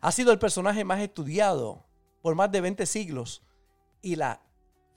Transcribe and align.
Ha 0.00 0.12
sido 0.12 0.32
el 0.32 0.38
personaje 0.38 0.84
más 0.84 1.00
estudiado 1.00 1.84
por 2.22 2.34
más 2.34 2.50
de 2.50 2.60
20 2.60 2.86
siglos 2.86 3.42
y 4.00 4.16
la 4.16 4.40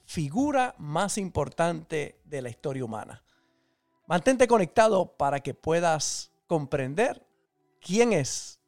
figura 0.04 0.74
más 0.78 1.18
importante 1.18 2.20
de 2.24 2.42
la 2.42 2.48
historia 2.48 2.84
humana. 2.84 3.22
Mantente 4.06 4.46
conectado 4.46 5.16
para 5.16 5.40
que 5.40 5.52
puedas 5.52 6.32
comprender 6.46 7.26
quién 7.80 8.12
es 8.12 8.60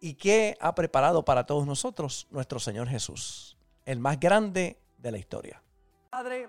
y 0.00 0.14
qué 0.14 0.56
ha 0.60 0.74
preparado 0.74 1.24
para 1.24 1.46
todos 1.46 1.66
nosotros 1.66 2.26
nuestro 2.30 2.60
Señor 2.60 2.88
Jesús, 2.88 3.56
el 3.84 3.98
más 4.00 4.20
grande 4.20 4.80
de 4.98 5.10
la 5.10 5.18
historia. 5.18 5.62
Padre, 6.10 6.48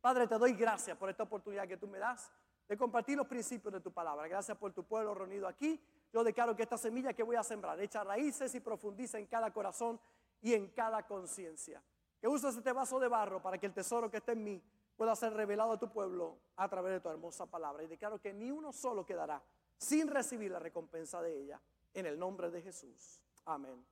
Padre, 0.00 0.26
te 0.28 0.38
doy 0.38 0.52
gracias 0.52 0.96
por 0.96 1.10
esta 1.10 1.24
oportunidad 1.24 1.66
que 1.66 1.76
tú 1.76 1.88
me 1.88 1.98
das 1.98 2.30
de 2.68 2.76
compartir 2.76 3.16
los 3.16 3.26
principios 3.26 3.72
de 3.74 3.80
tu 3.80 3.92
palabra. 3.92 4.28
Gracias 4.28 4.56
por 4.56 4.72
tu 4.72 4.84
pueblo 4.84 5.14
reunido 5.14 5.48
aquí. 5.48 5.80
Yo 6.14 6.22
declaro 6.22 6.54
que 6.54 6.62
esta 6.62 6.78
semilla 6.78 7.12
que 7.12 7.24
voy 7.24 7.34
a 7.34 7.42
sembrar 7.42 7.80
echa 7.80 8.04
raíces 8.04 8.54
y 8.54 8.60
profundiza 8.60 9.18
en 9.18 9.26
cada 9.26 9.52
corazón 9.52 10.00
y 10.40 10.54
en 10.54 10.68
cada 10.68 11.04
conciencia. 11.04 11.82
Que 12.20 12.28
uses 12.28 12.56
este 12.56 12.70
vaso 12.70 13.00
de 13.00 13.08
barro 13.08 13.42
para 13.42 13.58
que 13.58 13.66
el 13.66 13.74
tesoro 13.74 14.08
que 14.08 14.18
está 14.18 14.30
en 14.30 14.44
mí 14.44 14.62
pueda 14.96 15.16
ser 15.16 15.32
revelado 15.32 15.72
a 15.72 15.78
tu 15.80 15.90
pueblo 15.90 16.38
a 16.54 16.68
través 16.68 16.92
de 16.92 17.00
tu 17.00 17.08
hermosa 17.08 17.46
palabra. 17.46 17.82
Y 17.82 17.88
declaro 17.88 18.20
que 18.20 18.32
ni 18.32 18.52
uno 18.52 18.72
solo 18.72 19.04
quedará 19.04 19.42
sin 19.76 20.06
recibir 20.06 20.52
la 20.52 20.60
recompensa 20.60 21.20
de 21.20 21.36
ella. 21.36 21.60
En 21.92 22.06
el 22.06 22.16
nombre 22.16 22.48
de 22.48 22.62
Jesús. 22.62 23.20
Amén. 23.44 23.84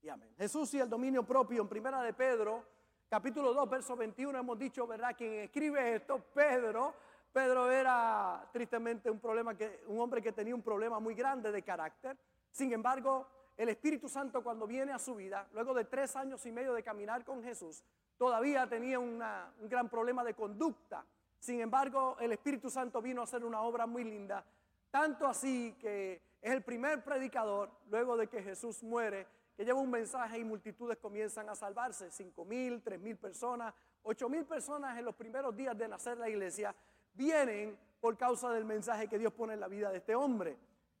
Y 0.00 0.08
amén. 0.10 0.32
Jesús 0.38 0.72
y 0.74 0.78
el 0.78 0.88
dominio 0.88 1.24
propio 1.24 1.60
en 1.60 1.68
primera 1.68 2.00
de 2.02 2.12
Pedro, 2.12 2.64
capítulo 3.10 3.52
2, 3.52 3.68
verso 3.68 3.96
21, 3.96 4.38
hemos 4.38 4.56
dicho, 4.56 4.86
¿verdad? 4.86 5.16
Quien 5.16 5.40
escribe 5.40 5.96
esto, 5.96 6.22
Pedro, 6.32 6.94
Pedro 7.32 7.70
era 7.70 8.48
tristemente 8.52 9.10
un 9.10 9.20
problema 9.20 9.56
que 9.56 9.82
un 9.86 10.00
hombre 10.00 10.22
que 10.22 10.32
tenía 10.32 10.54
un 10.54 10.62
problema 10.62 10.98
muy 10.98 11.14
grande 11.14 11.52
de 11.52 11.62
carácter. 11.62 12.16
Sin 12.50 12.72
embargo, 12.72 13.26
el 13.56 13.68
Espíritu 13.68 14.08
Santo 14.08 14.42
cuando 14.42 14.66
viene 14.66 14.92
a 14.92 14.98
su 14.98 15.14
vida, 15.14 15.48
luego 15.52 15.74
de 15.74 15.84
tres 15.84 16.16
años 16.16 16.44
y 16.46 16.52
medio 16.52 16.72
de 16.72 16.82
caminar 16.82 17.24
con 17.24 17.42
Jesús, 17.42 17.82
todavía 18.16 18.68
tenía 18.68 18.98
un 18.98 19.22
gran 19.62 19.88
problema 19.88 20.24
de 20.24 20.34
conducta. 20.34 21.04
Sin 21.38 21.60
embargo, 21.60 22.16
el 22.20 22.32
Espíritu 22.32 22.70
Santo 22.70 23.00
vino 23.00 23.20
a 23.20 23.24
hacer 23.24 23.44
una 23.44 23.62
obra 23.62 23.86
muy 23.86 24.04
linda, 24.04 24.44
tanto 24.90 25.26
así 25.26 25.76
que 25.78 26.20
es 26.40 26.52
el 26.52 26.62
primer 26.62 27.04
predicador, 27.04 27.70
luego 27.90 28.16
de 28.16 28.28
que 28.28 28.42
Jesús 28.42 28.82
muere, 28.82 29.26
que 29.56 29.64
lleva 29.64 29.80
un 29.80 29.90
mensaje 29.90 30.38
y 30.38 30.44
multitudes 30.44 30.98
comienzan 30.98 31.48
a 31.48 31.54
salvarse, 31.54 32.10
cinco 32.10 32.44
mil, 32.44 32.80
tres 32.82 33.00
mil 33.00 33.16
personas, 33.16 33.74
ocho 34.02 34.28
mil 34.28 34.44
personas 34.44 34.96
en 34.98 35.04
los 35.04 35.14
primeros 35.16 35.54
días 35.54 35.76
de 35.76 35.88
nacer 35.88 36.16
la 36.16 36.28
iglesia 36.28 36.74
vienen 37.18 37.76
por 38.00 38.16
causa 38.16 38.50
del 38.50 38.64
mensaje 38.64 39.08
que 39.08 39.18
Dios 39.18 39.32
pone 39.32 39.54
en 39.54 39.60
la 39.60 39.68
vida 39.68 39.90
de 39.90 39.98
este 39.98 40.14
hombre. 40.14 40.56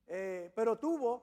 Eh, 0.06 0.50
pero 0.54 0.76
tuvo 0.76 1.22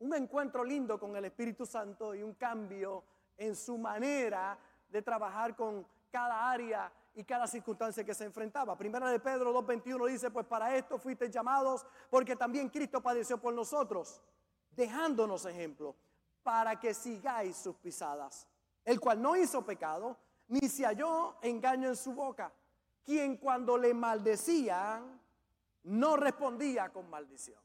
un 0.00 0.14
encuentro 0.14 0.62
lindo 0.62 1.00
con 1.00 1.16
el 1.16 1.24
Espíritu 1.24 1.64
Santo 1.64 2.14
y 2.14 2.22
un 2.22 2.34
cambio 2.34 3.02
en 3.38 3.56
su 3.56 3.78
manera 3.78 4.58
de 4.88 5.00
trabajar 5.00 5.56
con 5.56 5.86
cada 6.10 6.50
área 6.50 6.92
y 7.14 7.24
cada 7.24 7.46
circunstancia 7.46 8.04
que 8.04 8.14
se 8.14 8.24
enfrentaba. 8.24 8.76
Primera 8.76 9.08
de 9.08 9.18
Pedro 9.18 9.54
2.21 9.54 10.08
dice, 10.08 10.30
pues 10.30 10.46
para 10.46 10.76
esto 10.76 10.98
fuiste 10.98 11.30
llamados 11.30 11.86
porque 12.10 12.36
también 12.36 12.68
Cristo 12.68 13.00
padeció 13.00 13.38
por 13.38 13.54
nosotros, 13.54 14.20
dejándonos 14.70 15.46
ejemplo 15.46 15.96
para 16.42 16.78
que 16.78 16.92
sigáis 16.92 17.56
sus 17.56 17.76
pisadas, 17.76 18.46
el 18.84 19.00
cual 19.00 19.22
no 19.22 19.36
hizo 19.36 19.64
pecado, 19.64 20.18
ni 20.48 20.68
se 20.68 20.84
halló 20.84 21.36
engaño 21.40 21.88
en 21.88 21.96
su 21.96 22.12
boca 22.12 22.52
quien 23.04 23.36
cuando 23.36 23.76
le 23.76 23.94
maldecían 23.94 25.20
no 25.84 26.16
respondía 26.16 26.92
con 26.92 27.08
maldición. 27.10 27.60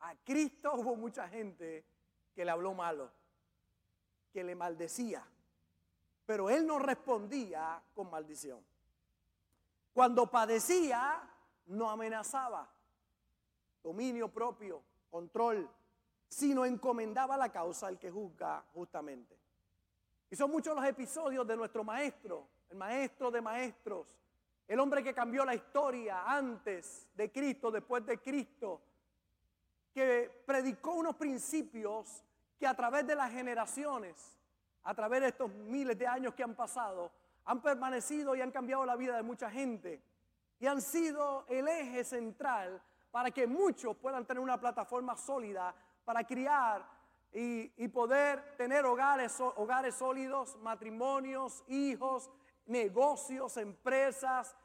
A 0.00 0.14
Cristo 0.16 0.72
hubo 0.74 0.96
mucha 0.96 1.28
gente 1.28 1.84
que 2.34 2.44
le 2.44 2.50
habló 2.50 2.74
malo, 2.74 3.10
que 4.32 4.44
le 4.44 4.54
maldecía, 4.54 5.24
pero 6.26 6.50
él 6.50 6.66
no 6.66 6.78
respondía 6.78 7.82
con 7.94 8.10
maldición. 8.10 8.64
Cuando 9.92 10.30
padecía, 10.30 11.28
no 11.66 11.90
amenazaba, 11.90 12.68
dominio 13.82 14.28
propio, 14.32 14.82
control, 15.10 15.68
sino 16.28 16.64
encomendaba 16.64 17.36
la 17.36 17.50
causa 17.50 17.86
al 17.86 17.98
que 17.98 18.10
juzga 18.10 18.64
justamente. 18.74 19.36
Y 20.30 20.36
son 20.36 20.50
muchos 20.50 20.76
los 20.76 20.84
episodios 20.84 21.46
de 21.46 21.56
nuestro 21.56 21.82
maestro, 21.82 22.46
el 22.68 22.76
maestro 22.76 23.30
de 23.30 23.40
maestros, 23.40 24.18
el 24.68 24.78
hombre 24.80 25.02
que 25.02 25.14
cambió 25.14 25.44
la 25.46 25.54
historia 25.54 26.24
antes 26.26 27.08
de 27.14 27.32
Cristo, 27.32 27.70
después 27.70 28.04
de 28.04 28.18
Cristo, 28.18 28.82
que 29.94 30.42
predicó 30.46 30.92
unos 30.92 31.16
principios 31.16 32.22
que 32.58 32.66
a 32.66 32.74
través 32.74 33.06
de 33.06 33.14
las 33.14 33.32
generaciones, 33.32 34.38
a 34.84 34.94
través 34.94 35.22
de 35.22 35.28
estos 35.28 35.50
miles 35.50 35.98
de 35.98 36.06
años 36.06 36.34
que 36.34 36.42
han 36.42 36.54
pasado, 36.54 37.10
han 37.46 37.62
permanecido 37.62 38.36
y 38.36 38.42
han 38.42 38.50
cambiado 38.50 38.84
la 38.84 38.94
vida 38.94 39.16
de 39.16 39.22
mucha 39.22 39.50
gente 39.50 40.02
y 40.60 40.66
han 40.66 40.82
sido 40.82 41.46
el 41.48 41.66
eje 41.66 42.04
central 42.04 42.82
para 43.10 43.30
que 43.30 43.46
muchos 43.46 43.96
puedan 43.96 44.26
tener 44.26 44.42
una 44.42 44.60
plataforma 44.60 45.16
sólida 45.16 45.74
para 46.04 46.24
criar 46.24 46.86
y, 47.32 47.88
poder 47.88 48.56
tener 48.56 48.84
hogares, 48.84 49.38
hogares 49.40 49.94
sólidos, 49.94 50.56
matrimonios, 50.62 51.62
hijos, 51.68 52.30
negocios, 52.68 53.56
empresas, 53.56 54.56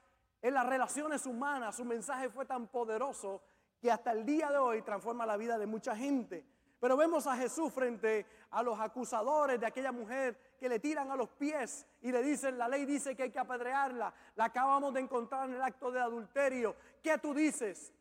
en 0.44 0.54
las 0.54 0.68
relaciones 0.68 1.26
humanas. 1.26 1.76
Su 1.76 1.86
mensaje 1.86 2.30
fue 2.30 2.46
tan 2.46 2.68
poderoso 2.68 3.42
que 3.82 3.90
hasta 3.90 4.12
el 4.12 4.26
día 4.26 4.52
de 4.52 4.58
hoy 4.58 4.82
transforma 4.84 5.26
la 5.26 5.38
vida 5.38 5.58
de 5.58 5.66
mucha 5.66 5.96
gente. 5.96 6.46
Pero 6.80 6.98
vemos 6.98 7.26
a 7.28 7.38
Jesús 7.38 7.72
frente 7.72 8.26
a 8.52 8.62
los 8.62 8.78
acusadores 8.78 9.58
de 9.58 9.66
aquella 9.66 9.94
mujer 9.94 10.38
que 10.60 10.68
le 10.68 10.80
tiran 10.80 11.10
a 11.12 11.16
los 11.16 11.30
pies 11.30 11.88
y 12.02 12.12
le 12.12 12.22
dicen, 12.22 12.58
la 12.58 12.68
ley 12.68 12.86
dice 12.86 13.16
que 13.16 13.24
hay 13.24 13.32
que 13.32 13.40
apedrearla. 13.40 14.14
La 14.36 14.46
acabamos 14.46 14.94
de 14.94 15.00
encontrar 15.00 15.48
en 15.48 15.56
el 15.56 15.62
acto 15.62 15.92
de 15.92 16.02
adulterio. 16.02 16.76
¿Qué 17.02 17.18
tú 17.20 17.34
dices? 17.34 17.94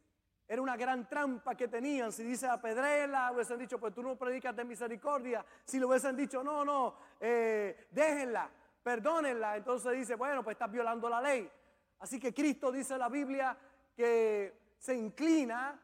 Era 0.48 0.60
una 0.60 0.76
gran 0.76 1.08
trampa 1.08 1.54
que 1.54 1.68
tenían. 1.68 2.10
Si 2.10 2.24
dice 2.24 2.48
apedréla, 2.48 3.30
hubiesen 3.32 3.60
dicho, 3.60 3.78
pues 3.78 3.94
tú 3.94 4.02
no 4.02 4.16
predicas 4.16 4.54
de 4.56 4.64
misericordia. 4.64 5.46
Si 5.64 5.78
le 5.78 5.84
hubiesen 5.84 6.16
dicho, 6.16 6.42
no, 6.42 6.64
no, 6.64 6.96
eh, 7.20 7.86
déjenla 7.92 8.50
perdónenla. 8.82 9.56
Entonces 9.56 9.92
dice, 9.92 10.14
bueno, 10.14 10.42
pues 10.42 10.54
estás 10.54 10.70
violando 10.70 11.08
la 11.08 11.20
ley. 11.20 11.50
Así 11.98 12.18
que 12.18 12.34
Cristo 12.34 12.72
dice 12.72 12.94
en 12.94 13.00
la 13.00 13.08
Biblia 13.08 13.56
que 13.94 14.74
se 14.78 14.94
inclina 14.94 15.80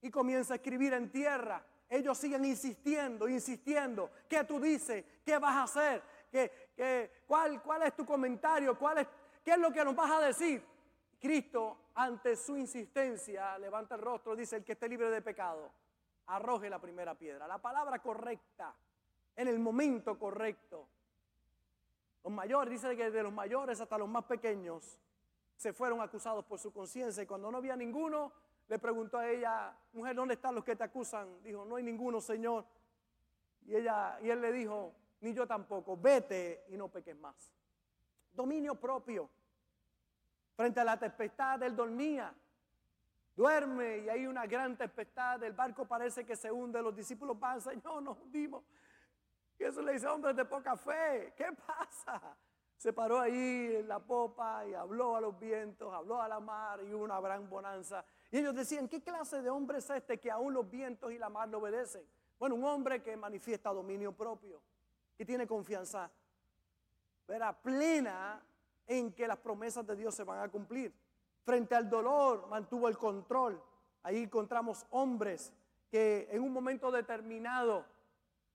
y 0.00 0.10
comienza 0.10 0.54
a 0.54 0.56
escribir 0.56 0.92
en 0.94 1.10
tierra. 1.10 1.64
Ellos 1.88 2.18
siguen 2.18 2.44
insistiendo, 2.44 3.28
insistiendo. 3.28 4.10
¿Qué 4.28 4.42
tú 4.44 4.60
dices? 4.60 5.04
¿Qué 5.24 5.38
vas 5.38 5.54
a 5.54 5.62
hacer? 5.62 6.02
¿Qué, 6.30 7.22
cuál, 7.26 7.62
¿Cuál 7.62 7.82
es 7.82 7.94
tu 7.94 8.04
comentario? 8.04 8.76
¿Cuál 8.76 8.98
es, 8.98 9.06
¿Qué 9.44 9.52
es 9.52 9.58
lo 9.58 9.72
que 9.72 9.84
nos 9.84 9.94
vas 9.94 10.10
a 10.10 10.20
decir? 10.20 10.64
Cristo, 11.18 11.90
ante 11.94 12.36
su 12.36 12.56
insistencia, 12.56 13.56
levanta 13.58 13.94
el 13.94 14.02
rostro, 14.02 14.36
dice, 14.36 14.56
el 14.56 14.64
que 14.64 14.72
esté 14.72 14.88
libre 14.88 15.10
de 15.10 15.22
pecado, 15.22 15.72
arroje 16.26 16.68
la 16.68 16.80
primera 16.80 17.14
piedra. 17.14 17.46
La 17.46 17.58
palabra 17.58 18.00
correcta, 18.00 18.74
en 19.34 19.48
el 19.48 19.58
momento 19.58 20.18
correcto. 20.18 20.88
Los 22.26 22.34
mayores, 22.34 22.72
dice 22.72 22.96
que 22.96 23.08
de 23.08 23.22
los 23.22 23.32
mayores 23.32 23.80
hasta 23.80 23.96
los 23.96 24.08
más 24.08 24.24
pequeños 24.24 24.98
se 25.54 25.72
fueron 25.72 26.00
acusados 26.00 26.44
por 26.44 26.58
su 26.58 26.72
conciencia 26.72 27.22
y 27.22 27.26
cuando 27.26 27.52
no 27.52 27.58
había 27.58 27.76
ninguno, 27.76 28.32
le 28.66 28.80
preguntó 28.80 29.18
a 29.18 29.30
ella, 29.30 29.72
mujer, 29.92 30.16
¿dónde 30.16 30.34
están 30.34 30.52
los 30.56 30.64
que 30.64 30.74
te 30.74 30.82
acusan? 30.82 31.40
Dijo, 31.44 31.64
no 31.64 31.76
hay 31.76 31.84
ninguno, 31.84 32.20
Señor. 32.20 32.64
Y, 33.64 33.76
ella, 33.76 34.18
y 34.20 34.28
él 34.28 34.40
le 34.40 34.50
dijo, 34.50 34.92
ni 35.20 35.34
yo 35.34 35.46
tampoco, 35.46 35.96
vete 35.96 36.64
y 36.66 36.76
no 36.76 36.88
peques 36.88 37.16
más. 37.16 37.52
Dominio 38.32 38.74
propio. 38.74 39.30
Frente 40.56 40.80
a 40.80 40.84
la 40.84 40.98
tempestad, 40.98 41.62
él 41.62 41.76
dormía, 41.76 42.34
duerme 43.36 43.98
y 43.98 44.08
hay 44.08 44.26
una 44.26 44.46
gran 44.46 44.76
tempestad, 44.76 45.44
el 45.44 45.52
barco 45.52 45.86
parece 45.86 46.26
que 46.26 46.34
se 46.34 46.50
hunde, 46.50 46.82
los 46.82 46.96
discípulos 46.96 47.38
van, 47.38 47.60
Señor, 47.60 48.02
nos 48.02 48.18
hundimos. 48.18 48.64
Y 49.58 49.64
eso 49.64 49.82
le 49.82 49.94
dice, 49.94 50.06
hombre 50.06 50.34
de 50.34 50.44
poca 50.44 50.76
fe, 50.76 51.32
¿qué 51.36 51.46
pasa? 51.66 52.36
Se 52.76 52.92
paró 52.92 53.18
ahí 53.18 53.76
en 53.76 53.88
la 53.88 53.98
popa 53.98 54.66
y 54.66 54.74
habló 54.74 55.16
a 55.16 55.20
los 55.20 55.38
vientos, 55.38 55.92
habló 55.94 56.20
a 56.20 56.28
la 56.28 56.40
mar 56.40 56.80
y 56.84 56.92
hubo 56.92 57.04
una 57.04 57.20
gran 57.20 57.48
bonanza. 57.48 58.04
Y 58.30 58.38
ellos 58.38 58.54
decían, 58.54 58.86
¿qué 58.86 59.02
clase 59.02 59.40
de 59.40 59.48
hombre 59.48 59.78
es 59.78 59.88
este 59.88 60.18
que 60.18 60.30
aún 60.30 60.52
los 60.52 60.70
vientos 60.70 61.10
y 61.10 61.18
la 61.18 61.30
mar 61.30 61.48
le 61.48 61.56
obedecen? 61.56 62.06
Bueno, 62.38 62.54
un 62.54 62.64
hombre 62.64 63.02
que 63.02 63.16
manifiesta 63.16 63.72
dominio 63.72 64.12
propio, 64.12 64.60
que 65.16 65.24
tiene 65.24 65.46
confianza 65.46 66.10
verá, 67.26 67.52
plena 67.52 68.40
en 68.86 69.12
que 69.12 69.26
las 69.26 69.38
promesas 69.38 69.86
de 69.86 69.96
Dios 69.96 70.14
se 70.14 70.24
van 70.24 70.40
a 70.40 70.48
cumplir. 70.48 70.92
Frente 71.42 71.74
al 71.74 71.88
dolor 71.88 72.46
mantuvo 72.48 72.88
el 72.88 72.96
control. 72.96 73.60
Ahí 74.02 74.22
encontramos 74.22 74.86
hombres 74.90 75.52
que 75.90 76.28
en 76.30 76.42
un 76.42 76.52
momento 76.52 76.90
determinado 76.90 77.84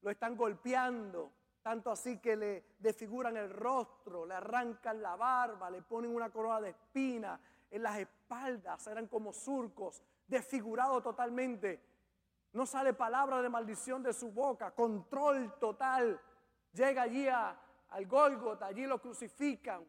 lo 0.02 0.12
están 0.12 0.36
golpeando, 0.36 1.32
tanto 1.62 1.92
así 1.92 2.20
que 2.20 2.36
le 2.36 2.66
desfiguran 2.80 3.38
el 3.38 3.50
rostro, 3.50 4.26
le 4.26 4.34
arrancan 4.34 5.02
la 5.02 5.16
barba, 5.16 5.70
le 5.70 5.82
ponen 5.82 6.14
una 6.14 6.30
corona 6.30 6.62
de 6.62 6.70
espina 6.70 7.40
en 7.70 7.84
las 7.84 7.98
espaldas, 8.00 8.86
eran 8.88 9.08
como 9.08 9.32
surcos, 9.32 10.02
desfigurado 10.28 11.02
totalmente. 11.02 11.82
No 12.54 12.66
sale 12.66 12.94
palabra 12.94 13.42
de 13.42 13.50
maldición 13.50 14.04
de 14.04 14.14
su 14.14 14.32
boca, 14.32 14.72
control 14.72 15.54
total. 15.60 16.20
Llega 16.74 17.04
allí 17.04 17.28
al 17.28 18.06
Gólgota, 18.08 18.66
allí 18.66 18.86
lo 18.86 19.00
crucifican. 19.00 19.86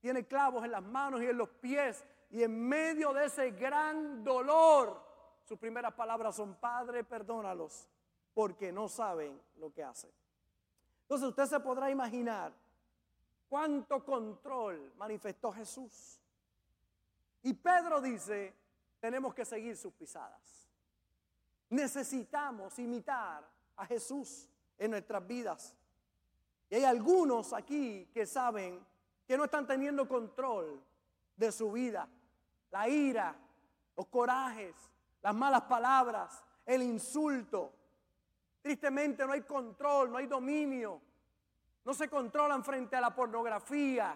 Tiene 0.00 0.26
clavos 0.26 0.64
en 0.64 0.70
las 0.70 0.82
manos 0.82 1.20
y 1.20 1.26
en 1.26 1.36
los 1.36 1.48
pies. 1.48 2.04
Y 2.30 2.42
en 2.42 2.68
medio 2.68 3.12
de 3.12 3.26
ese 3.26 3.50
gran 3.50 4.22
dolor, 4.22 5.02
sus 5.44 5.58
primeras 5.58 5.92
palabras 5.92 6.36
son, 6.36 6.54
Padre, 6.54 7.04
perdónalos, 7.04 7.88
porque 8.34 8.72
no 8.72 8.88
saben 8.88 9.40
lo 9.56 9.72
que 9.72 9.82
hacen. 9.82 10.10
Entonces 11.02 11.28
usted 11.28 11.46
se 11.46 11.60
podrá 11.60 11.90
imaginar 11.90 12.52
cuánto 13.48 14.04
control 14.04 14.92
manifestó 14.96 15.52
Jesús. 15.52 16.20
Y 17.42 17.54
Pedro 17.54 18.00
dice, 18.00 18.54
tenemos 19.00 19.34
que 19.34 19.44
seguir 19.44 19.76
sus 19.76 19.92
pisadas. 19.94 20.68
Necesitamos 21.70 22.78
imitar 22.78 23.48
a 23.76 23.86
Jesús 23.86 24.48
en 24.78 24.90
nuestras 24.90 25.26
vidas. 25.26 25.74
Y 26.70 26.76
hay 26.76 26.84
algunos 26.84 27.52
aquí 27.52 28.08
que 28.12 28.26
saben 28.26 28.84
que 29.26 29.36
no 29.36 29.44
están 29.44 29.66
teniendo 29.66 30.08
control 30.08 30.82
de 31.36 31.52
su 31.52 31.72
vida. 31.72 32.08
La 32.70 32.88
ira, 32.88 33.34
los 33.96 34.06
corajes, 34.08 34.74
las 35.22 35.34
malas 35.34 35.62
palabras, 35.62 36.42
el 36.66 36.82
insulto. 36.82 37.72
Tristemente 38.68 39.26
no 39.26 39.32
hay 39.32 39.40
control, 39.40 40.12
no 40.12 40.18
hay 40.18 40.26
dominio. 40.26 41.00
No 41.86 41.94
se 41.94 42.06
controlan 42.06 42.62
frente 42.62 42.96
a 42.96 43.00
la 43.00 43.14
pornografía. 43.14 44.14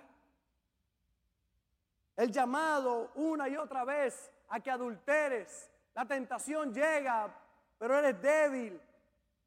El 2.14 2.30
llamado 2.30 3.12
una 3.14 3.48
y 3.48 3.56
otra 3.56 3.82
vez 3.86 4.30
a 4.50 4.60
que 4.60 4.70
adulteres. 4.70 5.70
La 5.94 6.04
tentación 6.04 6.74
llega, 6.74 7.34
pero 7.78 7.98
eres 7.98 8.20
débil. 8.20 8.78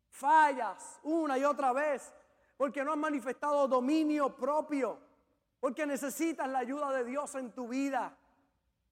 Fallas 0.10 1.00
una 1.04 1.38
y 1.38 1.44
otra 1.44 1.72
vez 1.72 2.12
porque 2.58 2.84
no 2.84 2.92
has 2.92 2.98
manifestado 2.98 3.68
dominio 3.68 4.36
propio. 4.36 4.98
Porque 5.60 5.86
necesitas 5.86 6.50
la 6.50 6.58
ayuda 6.58 6.92
de 6.92 7.06
Dios 7.06 7.36
en 7.36 7.52
tu 7.52 7.68
vida. 7.68 8.18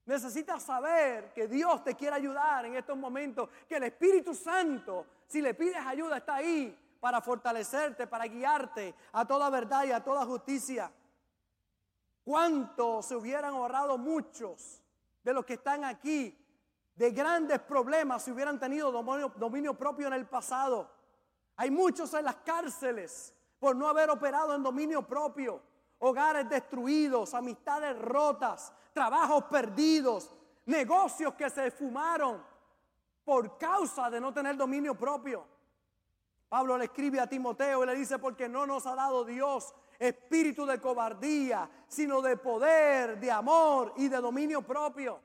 Necesitas 0.05 0.63
saber 0.63 1.33
que 1.33 1.47
Dios 1.47 1.83
te 1.83 1.95
quiere 1.95 2.17
ayudar 2.17 2.65
en 2.65 2.75
estos 2.75 2.97
momentos. 2.97 3.50
Que 3.67 3.77
el 3.77 3.83
Espíritu 3.83 4.33
Santo, 4.35 5.05
si 5.27 5.41
le 5.41 5.53
pides 5.53 5.85
ayuda, 5.85 6.17
está 6.17 6.35
ahí 6.35 6.77
para 7.00 7.21
fortalecerte, 7.21 8.07
para 8.07 8.25
guiarte 8.25 8.95
a 9.13 9.25
toda 9.25 9.50
verdad 9.50 9.85
y 9.85 9.91
a 9.91 10.03
toda 10.03 10.25
justicia. 10.25 10.91
¿Cuánto 12.23 13.01
se 13.01 13.15
hubieran 13.15 13.53
ahorrado 13.53 13.97
muchos 13.97 14.81
de 15.23 15.33
los 15.33 15.45
que 15.45 15.55
están 15.55 15.83
aquí 15.83 16.38
de 16.95 17.11
grandes 17.11 17.59
problemas 17.59 18.23
si 18.23 18.31
hubieran 18.31 18.59
tenido 18.59 18.91
dominio, 18.91 19.73
propio 19.73 20.07
en 20.07 20.13
el 20.13 20.25
pasado? 20.25 20.89
Hay 21.57 21.71
muchos 21.71 22.13
en 22.13 22.25
las 22.25 22.38
cárceles 22.38 23.33
por 23.59 23.75
no 23.75 23.88
haber 23.88 24.09
operado 24.09 24.56
en 24.56 24.63
dominio 24.63 25.06
propio. 25.06 25.61
Hogares 25.99 26.49
destruidos, 26.49 27.33
amistades 27.33 27.97
rotas, 27.99 28.73
trabajos 28.94 29.45
perdidos, 29.45 30.30
negocios 30.66 31.34
que 31.34 31.50
se 31.50 31.72
fumaron 31.72 32.44
por 33.24 33.57
causa 33.57 34.10
de 34.10 34.19
no 34.22 34.34
tener 34.34 34.56
dominio 34.56 34.95
propio. 34.95 35.45
Pablo 36.50 36.78
le 36.78 36.86
escribe 36.86 37.19
a 37.19 37.28
Timoteo 37.28 37.84
y 37.84 37.88
le 37.88 37.95
dice, 37.95 38.19
porque 38.19 38.48
no 38.48 38.66
nos 38.66 38.86
ha 38.86 38.95
dado 38.95 39.25
Dios 39.25 39.74
espíritu 39.98 40.66
de 40.66 40.80
cobardía, 40.80 41.69
sino 41.88 42.22
de 42.22 42.38
poder, 42.38 43.19
de 43.19 43.31
amor 43.31 43.94
y 43.98 44.07
de 44.07 44.18
dominio 44.18 44.62
propio. 44.62 45.19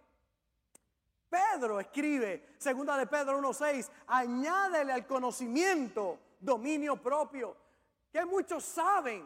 Pedro 1.28 1.80
escribe, 1.80 2.54
segunda 2.58 2.96
de 2.96 3.06
Pedro 3.06 3.38
1.6, 3.40 3.90
añádele 4.06 4.92
al 4.92 5.06
conocimiento 5.06 6.18
dominio 6.40 6.96
propio, 6.96 7.56
que 8.10 8.24
muchos 8.24 8.64
saben, 8.64 9.24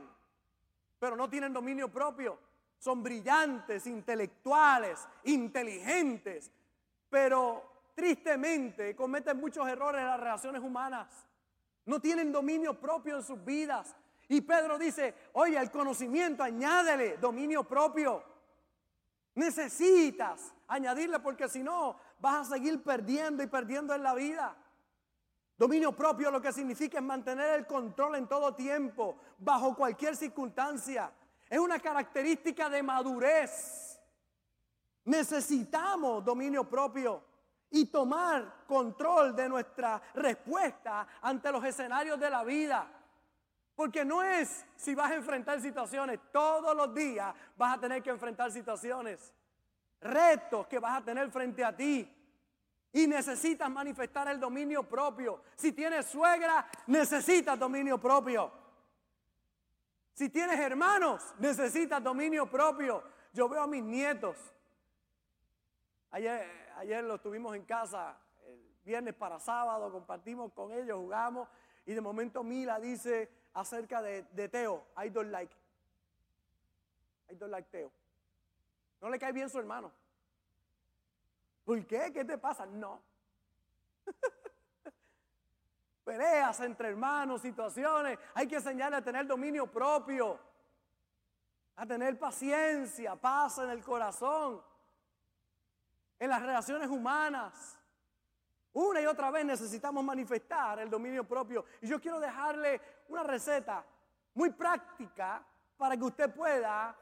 pero 0.99 1.15
no 1.15 1.29
tienen 1.29 1.53
dominio 1.53 1.89
propio. 1.89 2.39
Son 2.83 3.01
brillantes, 3.01 3.87
intelectuales, 3.87 5.07
inteligentes, 5.23 6.51
pero 7.09 7.63
tristemente 7.95 8.97
cometen 8.97 9.39
muchos 9.39 9.69
errores 9.69 10.01
en 10.01 10.09
las 10.09 10.19
relaciones 10.19 10.61
humanas. 10.61 11.07
No 11.87 12.01
tienen 12.01 12.33
dominio 12.33 12.75
propio 12.81 13.19
en 13.19 13.23
sus 13.23 13.45
vidas. 13.45 13.95
Y 14.27 14.41
Pedro 14.41 14.81
dice, 14.81 15.15
oye, 15.35 15.57
el 15.59 15.71
conocimiento, 15.71 16.43
añádele 16.43 17.19
dominio 17.19 17.63
propio. 17.63 18.25
Necesitas 19.37 20.53
añadirle 20.67 21.21
porque 21.21 21.49
si 21.49 21.63
no 21.63 21.97
vas 22.19 22.49
a 22.49 22.57
seguir 22.57 22.83
perdiendo 22.83 23.45
y 23.45 23.47
perdiendo 23.47 23.95
en 23.95 24.03
la 24.03 24.13
vida. 24.13 24.57
Dominio 25.57 25.93
propio 25.93 26.33
lo 26.33 26.43
que 26.43 26.53
significa 26.53 26.99
es 26.99 27.05
mantener 27.05 27.61
el 27.61 27.65
control 27.65 28.17
en 28.17 28.27
todo 28.27 28.57
tiempo, 28.57 29.19
bajo 29.39 29.77
cualquier 29.77 30.17
circunstancia. 30.17 31.13
Es 31.53 31.59
una 31.59 31.79
característica 31.79 32.71
de 32.71 32.83
madurez. 32.83 34.01
Necesitamos 35.05 36.25
dominio 36.25 36.65
propio 36.65 37.23
y 37.69 37.85
tomar 37.85 38.65
control 38.67 39.37
de 39.37 39.51
nuestra 39.51 40.01
respuesta 40.15 41.07
ante 41.21 41.53
los 41.53 41.63
escenarios 41.63 42.19
de 42.19 42.31
la 42.31 42.43
vida. 42.43 42.91
Porque 43.77 44.03
no 44.03 44.23
es 44.23 44.65
si 44.77 44.95
vas 44.95 45.11
a 45.11 45.17
enfrentar 45.17 45.61
situaciones, 45.61 46.21
todos 46.33 46.75
los 46.75 46.95
días 46.95 47.35
vas 47.59 47.77
a 47.77 47.81
tener 47.83 48.03
que 48.03 48.09
enfrentar 48.09 48.51
situaciones, 48.51 49.35
retos 50.01 50.67
que 50.69 50.79
vas 50.79 51.03
a 51.03 51.05
tener 51.05 51.31
frente 51.31 51.63
a 51.63 51.77
ti. 51.77 52.11
Y 52.95 53.07
necesitas 53.07 53.71
manifestar 53.71 54.27
el 54.29 54.41
dominio 54.41 54.85
propio. 54.85 55.43
Si 55.55 55.73
tienes 55.73 56.07
suegra, 56.07 56.67
necesitas 56.87 57.59
dominio 57.59 57.99
propio. 57.99 58.62
Si 60.13 60.29
tienes 60.29 60.59
hermanos, 60.59 61.35
necesitas 61.39 62.03
dominio 62.03 62.51
propio. 62.51 63.03
Yo 63.33 63.49
veo 63.49 63.63
a 63.63 63.67
mis 63.67 63.83
nietos. 63.83 64.37
Ayer, 66.11 66.47
ayer 66.77 67.03
los 67.03 67.23
tuvimos 67.23 67.57
en 67.57 67.65
casa, 67.65 68.19
el 68.47 68.61
viernes 68.85 69.15
para 69.15 69.41
sábado, 69.41 69.91
compartimos 69.91 70.53
con 70.53 70.73
ellos, 70.73 70.99
jugamos. 70.99 71.49
Y 71.87 71.95
de 71.95 72.01
momento 72.01 72.45
Mila 72.45 72.79
dice, 72.79 73.31
acerca 73.55 74.03
de, 74.03 74.49
Teo. 74.49 74.87
I 75.03 75.09
don't 75.09 75.31
like. 75.31 75.55
I 77.31 77.35
don't 77.35 77.51
like 77.51 77.69
Teo. 77.71 77.91
No 79.01 79.09
le 79.09 79.19
cae 79.19 79.33
bien 79.33 79.49
su 79.49 79.59
hermano. 79.59 79.93
¿Por 81.65 81.85
qué? 81.87 82.13
¿Qué 82.13 82.25
te 82.25 82.39
pasa? 82.39 82.67
No. 82.67 83.01
Peleas 86.05 86.61
entre 86.61 86.89
hermanos, 86.89 87.43
situaciones. 87.43 88.19
Hay 88.35 88.47
que 88.47 88.57
enseñarle 88.57 88.97
a 88.97 89.03
tener 89.03 89.27
dominio 89.27 89.67
propio. 89.67 90.39
A 91.77 91.87
tener 91.87 92.19
paciencia, 92.19 93.17
paz 93.17 93.59
en 93.59 93.71
el 93.71 93.83
corazón. 93.83 94.63
En 96.19 96.31
las 96.31 96.43
relaciones 96.43 96.89
humanas. 96.89 97.79
Una 98.73 99.01
y 99.01 99.07
otra 99.07 99.31
vez 99.31 99.45
necesitamos 99.45 100.03
manifestar 100.03 100.79
el 100.79 100.89
dominio 100.89 101.25
propio. 101.25 101.65
Y 101.81 101.89
yo 101.89 102.01
quiero 102.01 102.19
dejarle 102.19 102.81
una 103.09 103.23
receta 103.23 103.85
muy 104.35 104.51
práctica 104.51 105.45
para 105.77 105.97
que 105.97 106.05
usted 106.05 106.33
pueda 106.35 106.97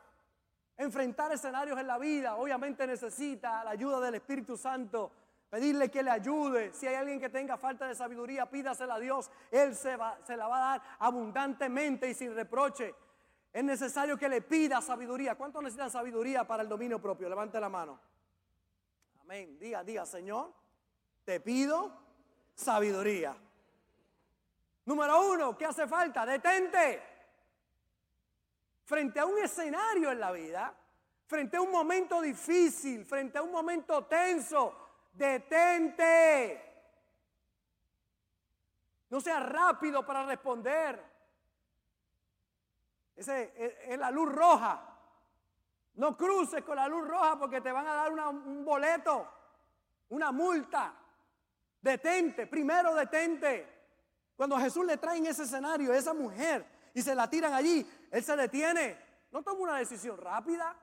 enfrentar 0.76 1.30
escenarios 1.33 1.78
en 1.78 1.87
la 1.87 1.99
vida. 1.99 2.37
Obviamente 2.37 2.87
necesita 2.87 3.62
la 3.62 3.71
ayuda 3.71 4.00
del 4.00 4.16
Espíritu 4.16 4.57
Santo. 4.57 5.12
Pedirle 5.50 5.90
que 5.90 6.02
le 6.02 6.11
ayude. 6.11 6.73
Si 6.73 6.87
hay 6.87 6.95
alguien 6.95 7.19
que 7.19 7.28
tenga 7.28 7.57
falta 7.57 7.87
de 7.87 7.95
sabiduría, 7.97 8.49
pídasela 8.49 8.95
a 8.95 9.00
Dios. 9.00 9.30
Él 9.50 9.75
se, 9.75 9.97
va, 9.97 10.16
se 10.25 10.37
la 10.37 10.47
va 10.47 10.57
a 10.57 10.71
dar 10.71 10.83
abundantemente 11.00 12.09
y 12.09 12.14
sin 12.14 12.35
reproche. 12.35 12.95
Es 13.52 13.64
necesario 13.64 14.16
que 14.16 14.28
le 14.28 14.42
pida 14.42 14.80
sabiduría. 14.80 15.35
¿Cuántos 15.35 15.61
necesitan 15.61 15.90
sabiduría 15.90 16.47
para 16.47 16.62
el 16.62 16.69
dominio 16.69 17.02
propio? 17.02 17.28
Levante 17.28 17.59
la 17.59 17.69
mano. 17.69 17.99
Amén. 19.23 19.59
Diga, 19.59 19.83
diga, 19.83 20.07
Señor, 20.07 20.52
te 21.25 21.40
pido 21.40 21.92
sabiduría. 22.54 23.37
Número 24.85 25.30
uno, 25.33 25.59
¿qué 25.59 25.66
hace 25.66 25.88
falta? 25.88 26.25
Detente. 26.25 27.02
Frente 28.85 29.19
a 29.19 29.26
un 29.26 29.38
escenario 29.38 30.11
en 30.12 30.21
la 30.21 30.30
vida, 30.30 30.75
frente 31.26 31.57
a 31.57 31.61
un 31.61 31.71
momento 31.71 32.21
difícil, 32.21 33.04
frente 33.04 33.38
a 33.38 33.42
un 33.42 33.52
momento 33.52 34.04
tenso, 34.07 34.79
detente. 35.12 36.70
No 39.10 39.20
sea 39.20 39.40
rápido 39.40 40.04
para 40.06 40.24
responder. 40.24 41.02
Ese 43.16 43.52
es, 43.86 43.98
la 43.98 44.10
luz 44.10 44.32
roja. 44.32 44.86
No 45.94 46.16
cruces 46.16 46.62
con 46.62 46.76
la 46.76 46.88
luz 46.88 47.06
roja 47.06 47.38
porque 47.38 47.60
te 47.60 47.72
van 47.72 47.86
a 47.86 47.94
dar 47.94 48.12
un 48.12 48.64
boleto, 48.64 49.28
una 50.10 50.32
multa. 50.32 50.94
Detente, 51.80 52.46
primero 52.46 52.94
detente. 52.94 53.80
Cuando 54.36 54.58
Jesús 54.58 54.86
le 54.86 54.96
trae 54.96 55.18
en 55.18 55.26
ese 55.26 55.42
escenario 55.42 55.92
a 55.92 55.96
esa 55.96 56.14
mujer 56.14 56.64
y 56.94 57.02
se 57.02 57.14
la 57.14 57.28
tiran 57.28 57.52
allí, 57.52 57.86
él 58.10 58.22
se 58.24 58.36
detiene. 58.36 58.98
No 59.30 59.42
toma 59.42 59.60
una 59.60 59.76
decisión 59.76 60.16
rápida. 60.16 60.74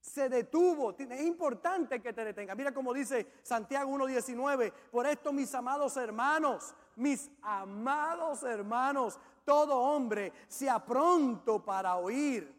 Se 0.00 0.28
detuvo. 0.28 0.96
Es 0.98 1.22
importante 1.22 2.00
que 2.00 2.12
te 2.12 2.24
detenga. 2.24 2.54
Mira 2.54 2.72
cómo 2.72 2.94
dice 2.94 3.34
Santiago 3.42 3.92
1.19. 3.92 4.72
Por 4.90 5.06
esto, 5.06 5.32
mis 5.32 5.54
amados 5.54 5.96
hermanos, 5.96 6.74
mis 6.96 7.30
amados 7.42 8.42
hermanos, 8.42 9.18
todo 9.44 9.78
hombre 9.78 10.32
sea 10.48 10.84
pronto 10.84 11.64
para 11.64 11.96
oír, 11.96 12.54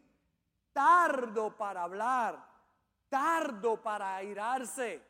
tardo 0.72 1.56
para 1.56 1.84
hablar, 1.84 2.46
tardo 3.10 3.82
para 3.82 4.16
airarse. 4.16 5.02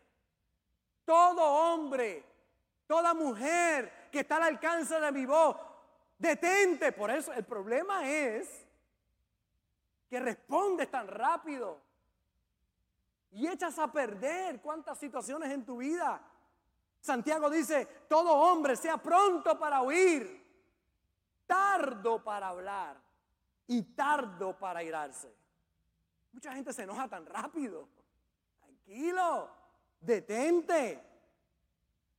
Todo 1.03 1.43
hombre, 1.43 2.23
toda 2.87 3.13
mujer 3.13 4.09
que 4.11 4.21
está 4.21 4.37
al 4.37 4.43
alcance 4.43 4.99
de 4.99 5.11
mi 5.11 5.25
voz, 5.25 5.57
detente. 6.17 6.91
Por 6.91 7.11
eso 7.11 7.33
el 7.33 7.43
problema 7.43 8.09
es 8.09 8.65
que 10.09 10.19
respondes 10.19 10.89
tan 10.89 11.07
rápido 11.07 11.90
y 13.31 13.47
echas 13.47 13.79
a 13.79 13.91
perder 13.91 14.61
cuántas 14.61 14.97
situaciones 14.97 15.51
en 15.51 15.65
tu 15.65 15.77
vida. 15.77 16.21
Santiago 16.99 17.49
dice, 17.49 17.85
todo 18.07 18.31
hombre 18.31 18.75
sea 18.75 18.97
pronto 18.97 19.57
para 19.57 19.81
oír, 19.81 20.45
tardo 21.47 22.23
para 22.23 22.49
hablar 22.49 23.01
y 23.67 23.81
tardo 23.81 24.57
para 24.57 24.83
irarse. 24.83 25.33
Mucha 26.33 26.53
gente 26.53 26.71
se 26.73 26.83
enoja 26.83 27.07
tan 27.07 27.25
rápido. 27.25 27.87
Tranquilo, 28.59 29.49
detente. 29.99 31.03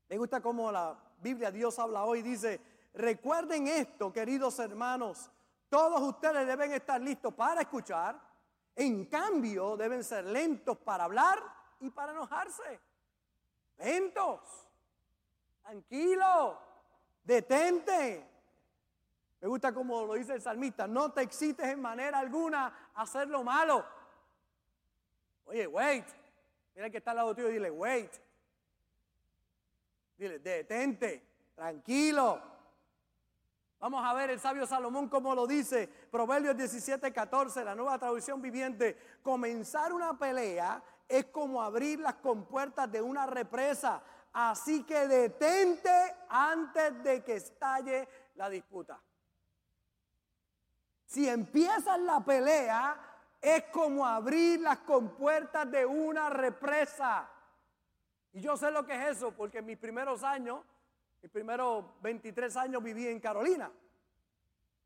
Me 0.08 0.18
gusta 0.18 0.40
cómo 0.40 0.70
la 0.72 0.98
Biblia 1.20 1.50
Dios 1.50 1.78
habla 1.78 2.04
hoy. 2.04 2.22
Dice, 2.22 2.60
recuerden 2.94 3.68
esto, 3.68 4.12
queridos 4.12 4.58
hermanos. 4.58 5.30
Todos 5.68 6.02
ustedes 6.02 6.46
deben 6.46 6.72
estar 6.72 7.00
listos 7.00 7.32
para 7.32 7.62
escuchar. 7.62 8.31
En 8.74 9.06
cambio, 9.06 9.76
deben 9.76 10.02
ser 10.02 10.24
lentos 10.24 10.78
para 10.78 11.04
hablar 11.04 11.42
y 11.80 11.90
para 11.90 12.12
enojarse. 12.12 12.80
Lentos. 13.78 14.40
Tranquilo. 15.62 16.58
Detente. 17.22 18.28
Me 19.40 19.48
gusta 19.48 19.74
como 19.74 20.06
lo 20.06 20.14
dice 20.14 20.34
el 20.34 20.40
salmista, 20.40 20.86
no 20.86 21.12
te 21.12 21.22
excites 21.22 21.66
en 21.66 21.80
manera 21.80 22.20
alguna 22.20 22.90
a 22.94 23.02
hacer 23.02 23.26
lo 23.28 23.42
malo. 23.42 23.84
Oye, 25.46 25.66
wait. 25.66 26.06
Mira 26.74 26.88
que 26.88 26.98
está 26.98 27.10
al 27.10 27.16
lado 27.18 27.34
tuyo 27.34 27.48
dile, 27.48 27.70
wait. 27.70 28.12
Dile, 30.16 30.38
detente, 30.38 31.26
tranquilo. 31.56 32.51
Vamos 33.82 34.04
a 34.04 34.14
ver 34.14 34.30
el 34.30 34.38
sabio 34.38 34.64
Salomón 34.64 35.08
como 35.08 35.34
lo 35.34 35.44
dice, 35.44 35.88
Proverbios 35.88 36.56
17, 36.56 37.12
14, 37.12 37.64
la 37.64 37.74
nueva 37.74 37.98
traducción 37.98 38.40
viviente. 38.40 38.96
Comenzar 39.24 39.92
una 39.92 40.16
pelea 40.16 40.80
es 41.08 41.24
como 41.24 41.60
abrir 41.60 41.98
las 41.98 42.14
compuertas 42.14 42.92
de 42.92 43.02
una 43.02 43.26
represa. 43.26 44.00
Así 44.32 44.84
que 44.84 45.08
detente 45.08 45.90
antes 46.28 47.02
de 47.02 47.24
que 47.24 47.34
estalle 47.34 48.08
la 48.36 48.48
disputa. 48.48 49.02
Si 51.04 51.28
empiezas 51.28 51.98
la 51.98 52.20
pelea, 52.20 52.96
es 53.40 53.64
como 53.72 54.06
abrir 54.06 54.60
las 54.60 54.78
compuertas 54.78 55.68
de 55.68 55.84
una 55.84 56.30
represa. 56.30 57.28
Y 58.32 58.42
yo 58.42 58.56
sé 58.56 58.70
lo 58.70 58.86
que 58.86 58.94
es 58.94 59.16
eso, 59.16 59.32
porque 59.32 59.58
en 59.58 59.66
mis 59.66 59.76
primeros 59.76 60.22
años, 60.22 60.60
mis 61.22 61.30
primeros 61.30 61.84
23 62.02 62.56
años 62.56 62.82
viví 62.82 63.06
en 63.06 63.20
Carolina. 63.20 63.70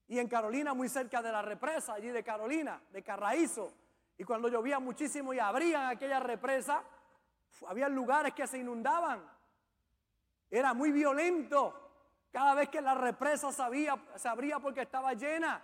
Y 0.07 0.19
en 0.19 0.29
Carolina, 0.29 0.75
muy 0.75 0.89
cerca 0.89 1.23
de 1.23 1.33
la 1.33 1.41
represa, 1.41 1.95
allí 1.95 2.09
de 2.09 2.23
Carolina, 2.23 2.81
de 2.93 3.03
Carraízo. 3.03 3.73
Y 4.19 4.25
cuando 4.25 4.49
llovía 4.49 4.79
muchísimo 4.79 5.33
y 5.33 5.39
abrían 5.39 5.87
aquella 5.87 6.21
represa, 6.21 6.83
había 7.67 7.89
lugares 7.89 8.35
que 8.35 8.47
se 8.47 8.59
inundaban. 8.59 9.25
Era 10.51 10.75
muy 10.75 10.93
violento. 10.93 11.83
Cada 12.31 12.55
vez 12.55 12.69
que 12.69 12.83
la 12.83 12.95
represa 12.95 13.51
se 13.51 14.29
abría 14.29 14.59
porque 14.61 14.83
estaba 14.83 15.15
llena. 15.15 15.63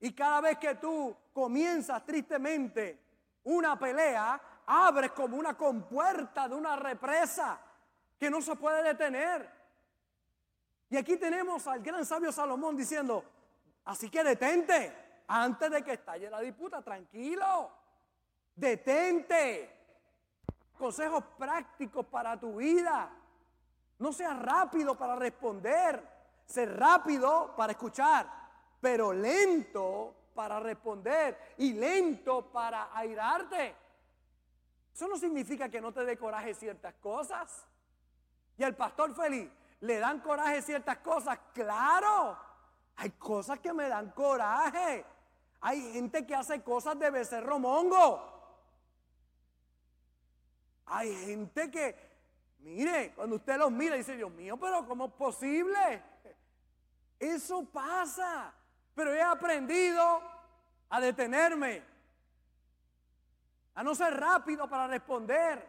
Y 0.00 0.12
cada 0.12 0.40
vez 0.40 0.58
que 0.58 0.76
tú 0.76 1.14
comienzas 1.34 2.04
tristemente 2.06 2.98
una 3.44 3.78
pelea, 3.78 4.40
abres 4.66 5.12
como 5.12 5.36
una 5.36 5.54
compuerta 5.54 6.48
de 6.48 6.54
una 6.54 6.76
represa 6.76 7.60
que 8.18 8.30
no 8.30 8.40
se 8.40 8.56
puede 8.56 8.82
detener. 8.82 9.57
Y 10.90 10.96
aquí 10.96 11.16
tenemos 11.16 11.66
al 11.66 11.80
gran 11.82 12.04
sabio 12.04 12.32
Salomón 12.32 12.76
diciendo, 12.76 13.24
así 13.84 14.10
que 14.10 14.24
detente 14.24 15.22
antes 15.28 15.70
de 15.70 15.82
que 15.82 15.92
estalle 15.92 16.30
la 16.30 16.40
disputa, 16.40 16.82
tranquilo, 16.82 17.70
detente. 18.54 19.74
Consejos 20.78 21.24
prácticos 21.36 22.06
para 22.06 22.38
tu 22.38 22.56
vida. 22.56 23.10
No 23.98 24.12
seas 24.12 24.38
rápido 24.40 24.96
para 24.96 25.16
responder, 25.16 26.02
sé 26.46 26.66
rápido 26.66 27.54
para 27.56 27.72
escuchar 27.72 28.38
pero 28.80 29.12
lento 29.12 30.14
para 30.34 30.60
responder 30.60 31.54
y 31.58 31.72
lento 31.72 32.50
para 32.52 32.96
airarte. 32.96 33.74
Eso 34.94 35.08
no 35.08 35.16
significa 35.16 35.68
que 35.68 35.80
no 35.80 35.92
te 35.92 36.04
dé 36.04 36.16
coraje 36.16 36.54
ciertas 36.54 36.94
cosas. 36.94 37.66
Y 38.56 38.62
al 38.62 38.74
pastor 38.76 39.14
feliz 39.14 39.50
le 39.80 39.98
dan 39.98 40.20
coraje 40.20 40.62
ciertas 40.62 40.98
cosas. 40.98 41.38
Claro, 41.52 42.38
hay 42.96 43.10
cosas 43.10 43.60
que 43.60 43.72
me 43.72 43.88
dan 43.88 44.10
coraje. 44.10 45.04
Hay 45.60 45.92
gente 45.92 46.26
que 46.26 46.34
hace 46.34 46.62
cosas 46.62 46.98
de 46.98 47.10
becerro 47.10 47.58
mongo. 47.58 48.36
Hay 50.86 51.14
gente 51.26 51.70
que, 51.70 51.96
mire, 52.60 53.12
cuando 53.14 53.36
usted 53.36 53.58
los 53.58 53.70
mira 53.70 53.96
dice, 53.96 54.16
Dios 54.16 54.30
mío, 54.32 54.56
pero 54.56 54.86
¿cómo 54.86 55.06
es 55.06 55.12
posible? 55.12 56.02
Eso 57.18 57.64
pasa. 57.66 58.52
Pero 58.94 59.12
he 59.12 59.22
aprendido 59.22 60.22
a 60.88 61.00
detenerme, 61.00 61.82
a 63.74 63.82
no 63.82 63.94
ser 63.94 64.18
rápido 64.18 64.68
para 64.68 64.86
responder, 64.86 65.64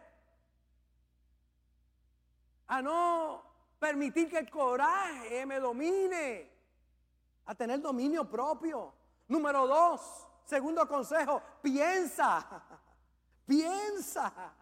a 2.66 2.80
no 2.82 3.49
permitir 3.80 4.28
que 4.28 4.38
el 4.38 4.50
coraje 4.50 5.44
me 5.46 5.58
domine, 5.58 6.48
a 7.46 7.54
tener 7.54 7.80
dominio 7.80 8.28
propio. 8.28 8.94
Número 9.26 9.66
dos, 9.66 10.28
segundo 10.44 10.86
consejo, 10.86 11.42
piensa, 11.62 12.62
piensa. 13.46 14.54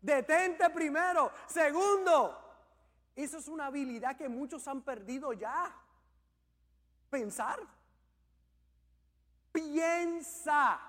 Detente 0.00 0.68
primero. 0.70 1.30
Segundo, 1.46 2.36
eso 3.14 3.38
es 3.38 3.48
una 3.48 3.66
habilidad 3.66 4.16
que 4.16 4.28
muchos 4.28 4.66
han 4.66 4.82
perdido 4.82 5.32
ya 5.32 5.74
pensar. 7.10 7.60
Piensa. 9.52 10.80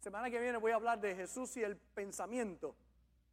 Semana 0.00 0.30
que 0.30 0.40
viene 0.40 0.56
voy 0.56 0.72
a 0.72 0.76
hablar 0.76 0.98
de 0.98 1.14
Jesús 1.14 1.54
y 1.58 1.62
el 1.62 1.76
pensamiento. 1.76 2.74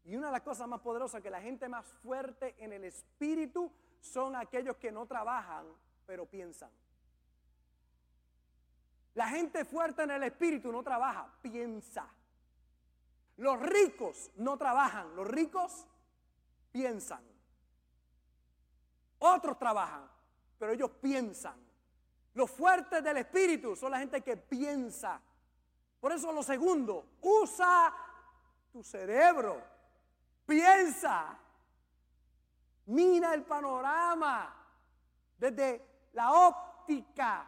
Y 0.07 0.15
una 0.15 0.27
de 0.27 0.31
las 0.31 0.41
cosas 0.41 0.69
más 0.69 0.79
poderosas 0.79 1.21
que 1.21 1.29
la 1.29 1.41
gente 1.41 1.67
más 1.67 1.85
fuerte 1.85 2.55
en 2.59 2.71
el 2.71 2.85
espíritu 2.85 3.69
son 3.99 4.37
aquellos 4.37 4.77
que 4.77 4.89
no 4.89 5.05
trabajan, 5.05 5.67
pero 6.05 6.25
piensan. 6.25 6.71
La 9.15 9.27
gente 9.27 9.65
fuerte 9.65 10.03
en 10.03 10.11
el 10.11 10.23
espíritu 10.23 10.71
no 10.71 10.81
trabaja, 10.81 11.29
piensa. 11.41 12.07
Los 13.35 13.59
ricos 13.59 14.31
no 14.37 14.57
trabajan, 14.57 15.13
los 15.13 15.27
ricos 15.27 15.85
piensan. 16.71 17.21
Otros 19.19 19.59
trabajan, 19.59 20.09
pero 20.57 20.71
ellos 20.71 20.91
piensan. 21.01 21.59
Los 22.33 22.49
fuertes 22.49 23.03
del 23.03 23.17
espíritu 23.17 23.75
son 23.75 23.91
la 23.91 23.99
gente 23.99 24.21
que 24.21 24.37
piensa. 24.37 25.19
Por 25.99 26.13
eso 26.13 26.31
lo 26.31 26.43
segundo, 26.43 27.17
usa 27.19 27.93
tu 28.71 28.81
cerebro. 28.81 29.75
Piensa. 30.47 31.37
Mira 32.85 33.33
el 33.33 33.43
panorama 33.43 34.55
desde 35.37 36.09
la 36.13 36.31
óptica 36.31 37.45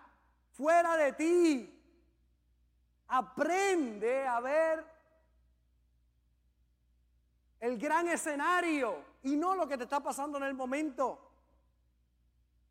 fuera 0.51 0.97
de 0.97 1.13
ti. 1.13 1.75
Aprende 3.07 4.27
a 4.27 4.39
ver 4.41 4.85
el 7.61 7.77
gran 7.77 8.09
escenario 8.09 9.03
y 9.23 9.35
no 9.37 9.55
lo 9.55 9.67
que 9.67 9.77
te 9.77 9.85
está 9.85 10.01
pasando 10.01 10.37
en 10.37 10.43
el 10.43 10.53
momento. 10.53 11.31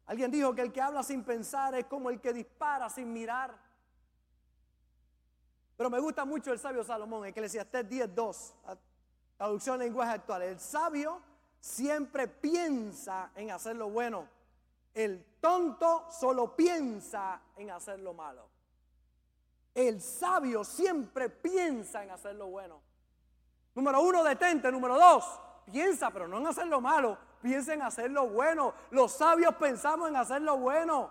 Alguien 0.06 0.30
dijo 0.30 0.54
que 0.54 0.62
el 0.62 0.72
que 0.72 0.80
habla 0.80 1.02
sin 1.02 1.24
pensar 1.24 1.74
es 1.74 1.86
como 1.86 2.10
el 2.10 2.20
que 2.20 2.34
dispara 2.34 2.88
sin 2.90 3.12
mirar. 3.12 3.58
Pero 5.76 5.88
me 5.88 6.00
gusta 6.00 6.24
mucho 6.24 6.52
el 6.52 6.58
sabio 6.58 6.84
Salomón, 6.84 7.26
Eclesiastés 7.26 7.88
10.2, 7.88 8.78
traducción 9.38 9.76
en 9.76 9.88
lenguaje 9.88 10.12
actual. 10.12 10.42
El 10.42 10.60
sabio 10.60 11.22
siempre 11.58 12.28
piensa 12.28 13.30
en 13.34 13.50
hacer 13.50 13.76
lo 13.76 13.88
bueno. 13.88 14.28
El 14.92 15.24
tonto 15.40 16.06
solo 16.10 16.54
piensa 16.54 17.40
en 17.56 17.70
hacer 17.70 18.00
lo 18.00 18.12
malo. 18.12 18.50
El 19.74 20.02
sabio 20.02 20.62
siempre 20.62 21.30
piensa 21.30 22.04
en 22.04 22.10
hacer 22.10 22.34
lo 22.34 22.48
bueno. 22.48 22.82
Número 23.74 24.02
uno, 24.02 24.22
detente. 24.22 24.70
Número 24.70 24.98
dos, 24.98 25.40
piensa, 25.64 26.10
pero 26.10 26.28
no 26.28 26.36
en 26.36 26.46
hacer 26.48 26.66
lo 26.66 26.82
malo 26.82 27.16
piensa 27.40 27.74
en 27.74 27.82
hacer 27.82 28.10
lo 28.10 28.28
bueno. 28.28 28.74
Los 28.90 29.12
sabios 29.12 29.54
pensamos 29.56 30.08
en 30.08 30.16
hacer 30.16 30.42
lo 30.42 30.56
bueno. 30.58 31.10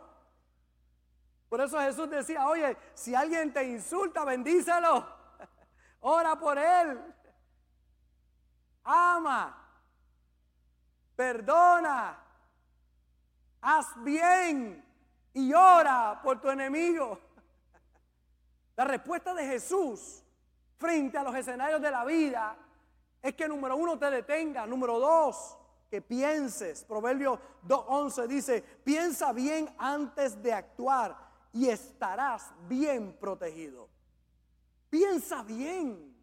Por 1.49 1.61
eso 1.61 1.79
Jesús 1.79 2.09
decía, 2.09 2.47
oye, 2.47 2.75
si 2.93 3.15
alguien 3.15 3.53
te 3.53 3.63
insulta, 3.63 4.25
bendícelo. 4.25 5.07
Ora 6.01 6.35
por 6.37 6.57
él. 6.57 6.99
Ama. 8.87 9.55
Perdona. 11.15 12.17
Haz 13.61 14.03
bien. 14.03 14.83
Y 15.33 15.53
ora 15.53 16.19
por 16.23 16.41
tu 16.41 16.49
enemigo. 16.49 17.19
La 18.75 18.85
respuesta 18.85 19.33
de 19.33 19.45
Jesús 19.45 20.23
frente 20.77 21.17
a 21.17 21.23
los 21.23 21.35
escenarios 21.35 21.81
de 21.81 21.91
la 21.91 22.05
vida 22.05 22.55
es 23.21 23.35
que 23.35 23.47
número 23.47 23.75
uno 23.75 23.99
te 23.99 24.09
detenga. 24.09 24.65
Número 24.65 24.99
dos, 24.99 25.57
que 25.89 26.01
pienses. 26.01 26.83
Proverbio 26.83 27.39
2.11 27.67 28.27
dice, 28.27 28.61
piensa 28.83 29.33
bien 29.33 29.73
antes 29.77 30.41
de 30.41 30.53
actuar 30.53 31.17
y 31.53 31.69
estarás 31.69 32.51
bien 32.67 33.17
protegido. 33.19 33.89
Piensa 34.89 35.43
bien. 35.43 36.16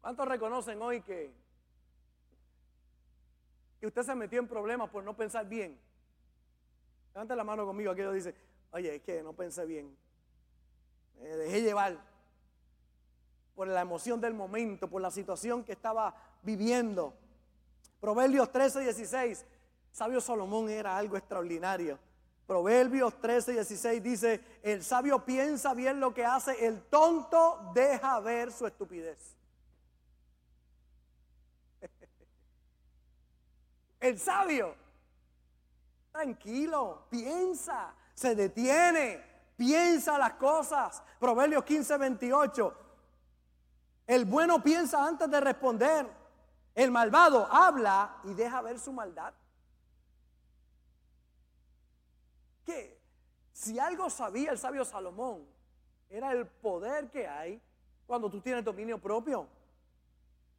¿Cuántos 0.00 0.26
reconocen 0.26 0.80
hoy 0.80 1.02
que, 1.02 1.32
que 3.78 3.86
usted 3.86 4.02
se 4.02 4.14
metió 4.14 4.38
en 4.38 4.48
problemas 4.48 4.88
por 4.88 5.04
no 5.04 5.14
pensar 5.14 5.46
bien? 5.46 5.78
Levante 7.14 7.36
la 7.36 7.44
mano 7.44 7.66
conmigo, 7.66 7.90
aquello 7.90 8.12
dice, 8.12 8.34
oye, 8.70 8.96
es 8.96 9.02
que 9.02 9.22
no 9.22 9.32
pensé 9.32 9.66
bien. 9.66 9.94
Me 11.20 11.28
dejé 11.28 11.60
llevar 11.62 11.98
por 13.54 13.68
la 13.68 13.82
emoción 13.82 14.20
del 14.20 14.32
momento, 14.32 14.88
por 14.88 15.02
la 15.02 15.10
situación 15.10 15.64
que 15.64 15.72
estaba 15.72 16.14
viviendo. 16.42 17.14
Proverbios 18.00 18.50
13, 18.50 18.80
16. 18.80 19.44
Sabio 19.92 20.20
Salomón 20.20 20.70
era 20.70 20.96
algo 20.96 21.16
extraordinario. 21.16 21.98
Proverbios 22.46 23.20
13, 23.20 23.52
16 23.52 24.02
dice, 24.02 24.40
el 24.62 24.82
sabio 24.82 25.24
piensa 25.24 25.74
bien 25.74 26.00
lo 26.00 26.14
que 26.14 26.24
hace, 26.24 26.66
el 26.66 26.82
tonto 26.82 27.70
deja 27.74 28.18
ver 28.20 28.50
su 28.50 28.66
estupidez. 28.66 29.36
El 34.00 34.18
sabio, 34.18 34.74
tranquilo, 36.10 37.04
piensa, 37.10 37.94
se 38.14 38.34
detiene, 38.34 39.22
piensa 39.56 40.18
las 40.18 40.32
cosas. 40.34 41.02
Proverbios 41.18 41.64
15, 41.64 41.98
28. 41.98 42.74
El 44.06 44.24
bueno 44.24 44.62
piensa 44.62 45.06
antes 45.06 45.30
de 45.30 45.38
responder. 45.38 46.06
El 46.74 46.90
malvado 46.90 47.46
habla 47.50 48.16
y 48.24 48.32
deja 48.32 48.62
ver 48.62 48.78
su 48.78 48.92
maldad. 48.92 49.34
Que 52.64 52.98
si 53.52 53.78
algo 53.78 54.08
sabía 54.08 54.50
el 54.52 54.58
sabio 54.58 54.84
Salomón, 54.84 55.46
era 56.08 56.32
el 56.32 56.46
poder 56.46 57.10
que 57.10 57.28
hay 57.28 57.60
cuando 58.06 58.30
tú 58.30 58.40
tienes 58.40 58.64
dominio 58.64 58.98
propio. 58.98 59.46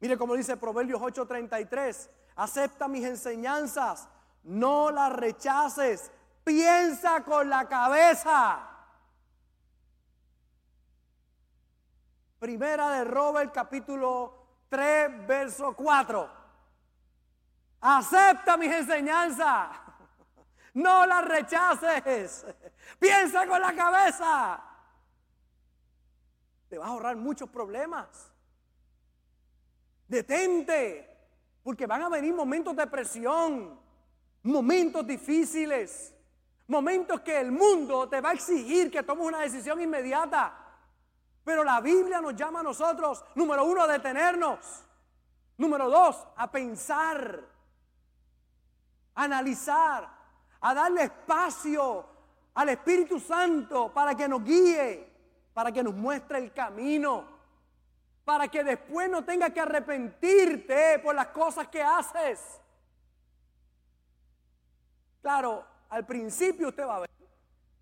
Mire 0.00 0.16
como 0.16 0.34
dice 0.34 0.56
Proverbios 0.56 1.00
8:33, 1.00 2.08
acepta 2.36 2.88
mis 2.88 3.04
enseñanzas, 3.04 4.08
no 4.44 4.90
las 4.90 5.12
rechaces, 5.12 6.10
piensa 6.44 7.22
con 7.24 7.48
la 7.48 7.68
cabeza. 7.68 8.68
Primera 12.38 12.90
de 12.90 13.04
Robert 13.04 13.52
capítulo 13.54 14.64
3, 14.68 15.26
verso 15.26 15.74
4. 15.74 16.30
Acepta 17.82 18.56
mis 18.56 18.72
enseñanzas. 18.72 19.68
No 20.74 21.04
las 21.04 21.22
rechaces. 21.26 22.46
Piensa 22.98 23.46
con 23.46 23.60
la 23.60 23.74
cabeza. 23.74 24.58
Te 26.66 26.78
vas 26.78 26.88
a 26.88 26.92
ahorrar 26.92 27.14
muchos 27.16 27.50
problemas. 27.50 28.32
Detente. 30.08 31.11
Porque 31.62 31.86
van 31.86 32.02
a 32.02 32.08
venir 32.08 32.34
momentos 32.34 32.74
de 32.76 32.86
presión. 32.86 33.78
Momentos 34.42 35.06
difíciles. 35.06 36.14
Momentos 36.66 37.20
que 37.20 37.40
el 37.40 37.52
mundo 37.52 38.08
te 38.08 38.20
va 38.20 38.30
a 38.30 38.34
exigir 38.34 38.90
que 38.90 39.02
tomes 39.02 39.26
una 39.26 39.40
decisión 39.40 39.80
inmediata. 39.80 40.58
Pero 41.44 41.64
la 41.64 41.80
Biblia 41.80 42.20
nos 42.20 42.36
llama 42.36 42.60
a 42.60 42.62
nosotros, 42.62 43.24
número 43.34 43.64
uno, 43.64 43.82
a 43.82 43.88
detenernos. 43.88 44.84
Número 45.58 45.90
dos, 45.90 46.26
a 46.36 46.50
pensar, 46.50 47.40
a 49.14 49.22
analizar, 49.22 50.08
a 50.60 50.74
darle 50.74 51.04
espacio 51.04 52.06
al 52.54 52.68
Espíritu 52.70 53.20
Santo 53.20 53.92
para 53.92 54.14
que 54.14 54.28
nos 54.28 54.42
guíe, 54.42 55.08
para 55.52 55.70
que 55.72 55.82
nos 55.82 55.94
muestre 55.94 56.38
el 56.38 56.52
camino, 56.52 57.24
para 58.24 58.48
que 58.48 58.62
después 58.62 59.10
no 59.10 59.24
tenga 59.24 59.50
que 59.50 59.60
arrepentirte 59.60 60.98
por 61.00 61.14
las 61.14 61.28
cosas 61.28 61.68
que 61.68 61.82
haces. 61.82 62.60
Claro, 65.20 65.64
al 65.88 66.06
principio 66.06 66.68
usted 66.68 66.86
va 66.86 66.96
a 66.96 67.00
ver 67.00 67.10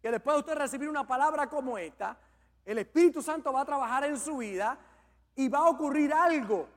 que 0.01 0.11
después 0.11 0.35
de 0.35 0.41
usted 0.41 0.55
recibir 0.55 0.89
una 0.89 1.07
palabra 1.07 1.49
como 1.49 1.77
esta, 1.77 2.17
el 2.65 2.79
Espíritu 2.79 3.23
Santo 3.23 3.53
va 3.53 3.63
a 3.63 3.65
trabajar 3.67 4.05
en 4.05 4.19
su 4.19 4.39
vida 4.39 4.79
y 5.37 5.49
va 5.49 5.61
a 5.61 5.69
ocurrir 5.69 6.13
algo. 6.13 6.69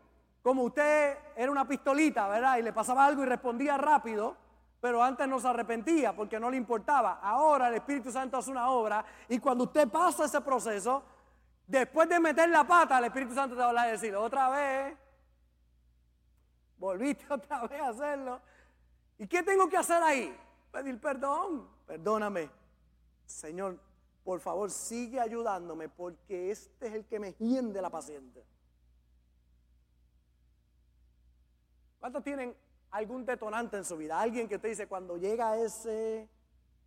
Como 0.42 0.64
usted 0.64 1.18
era 1.36 1.52
una 1.52 1.68
pistolita, 1.68 2.28
¿verdad? 2.28 2.58
Y 2.58 2.64
le 2.64 2.74
pasaba 2.74 3.06
algo 3.06 3.24
y 3.24 3.26
respondía 3.26 3.78
rápido, 3.78 4.36
pero 4.82 5.02
antes 5.02 5.28
no 5.28 5.40
se 5.40 5.48
arrepentía 5.48 6.14
porque 6.14 6.40
no 6.40 6.50
le 6.50 6.58
importaba. 6.58 7.20
Ahora 7.22 7.70
el 7.70 7.76
Espíritu 7.76 8.12
Santo 8.12 8.38
hace 8.38 8.52
una 8.52 8.70
obra 8.70 9.06
y 9.30 9.40
cuando 9.40 9.64
usted 9.64 9.88
pasa 9.88 10.26
ese 10.26 10.42
proceso, 10.42 11.04
después 11.68 12.10
de 12.10 12.20
meter 12.20 12.50
la 12.50 12.66
pata, 12.66 13.00
el 13.00 13.06
Espíritu 13.06 13.34
Santo 13.34 13.56
te 13.56 13.60
va 13.60 13.66
a 13.66 13.70
hablar 13.70 13.92
decir, 13.92 14.16
otra 14.16 14.50
vez, 14.50 14.98
volviste 16.78 17.26
otra 17.32 17.66
vez 17.68 17.82
a 17.82 17.90
hacerlo. 17.90 18.42
¿Y 19.18 19.28
qué 19.28 19.44
tengo 19.44 19.70
que 19.70 19.78
hacer 19.78 20.02
ahí? 20.04 20.36
Pedir 20.72 21.00
perdón. 21.00 21.70
Perdóname, 21.86 22.50
Señor, 23.26 23.80
por 24.24 24.40
favor 24.40 24.72
sigue 24.72 25.20
ayudándome 25.20 25.90
porque 25.90 26.52
este 26.52 26.88
es 26.88 26.94
el 26.94 27.06
que 27.06 27.20
me 27.20 27.34
hiende 27.34 27.82
la 27.82 27.90
paciente. 27.90 28.44
¿Cuántos 32.00 32.24
tienen 32.24 32.56
algún 32.92 33.26
detonante 33.26 33.78
en 33.78 33.86
su 33.86 33.98
vida? 33.98 34.20
Alguien 34.20 34.48
que 34.48 34.60
te 34.60 34.70
dice 34.70 34.88
cuando 34.88 35.18
llega 35.18 35.58
ese 35.58 36.30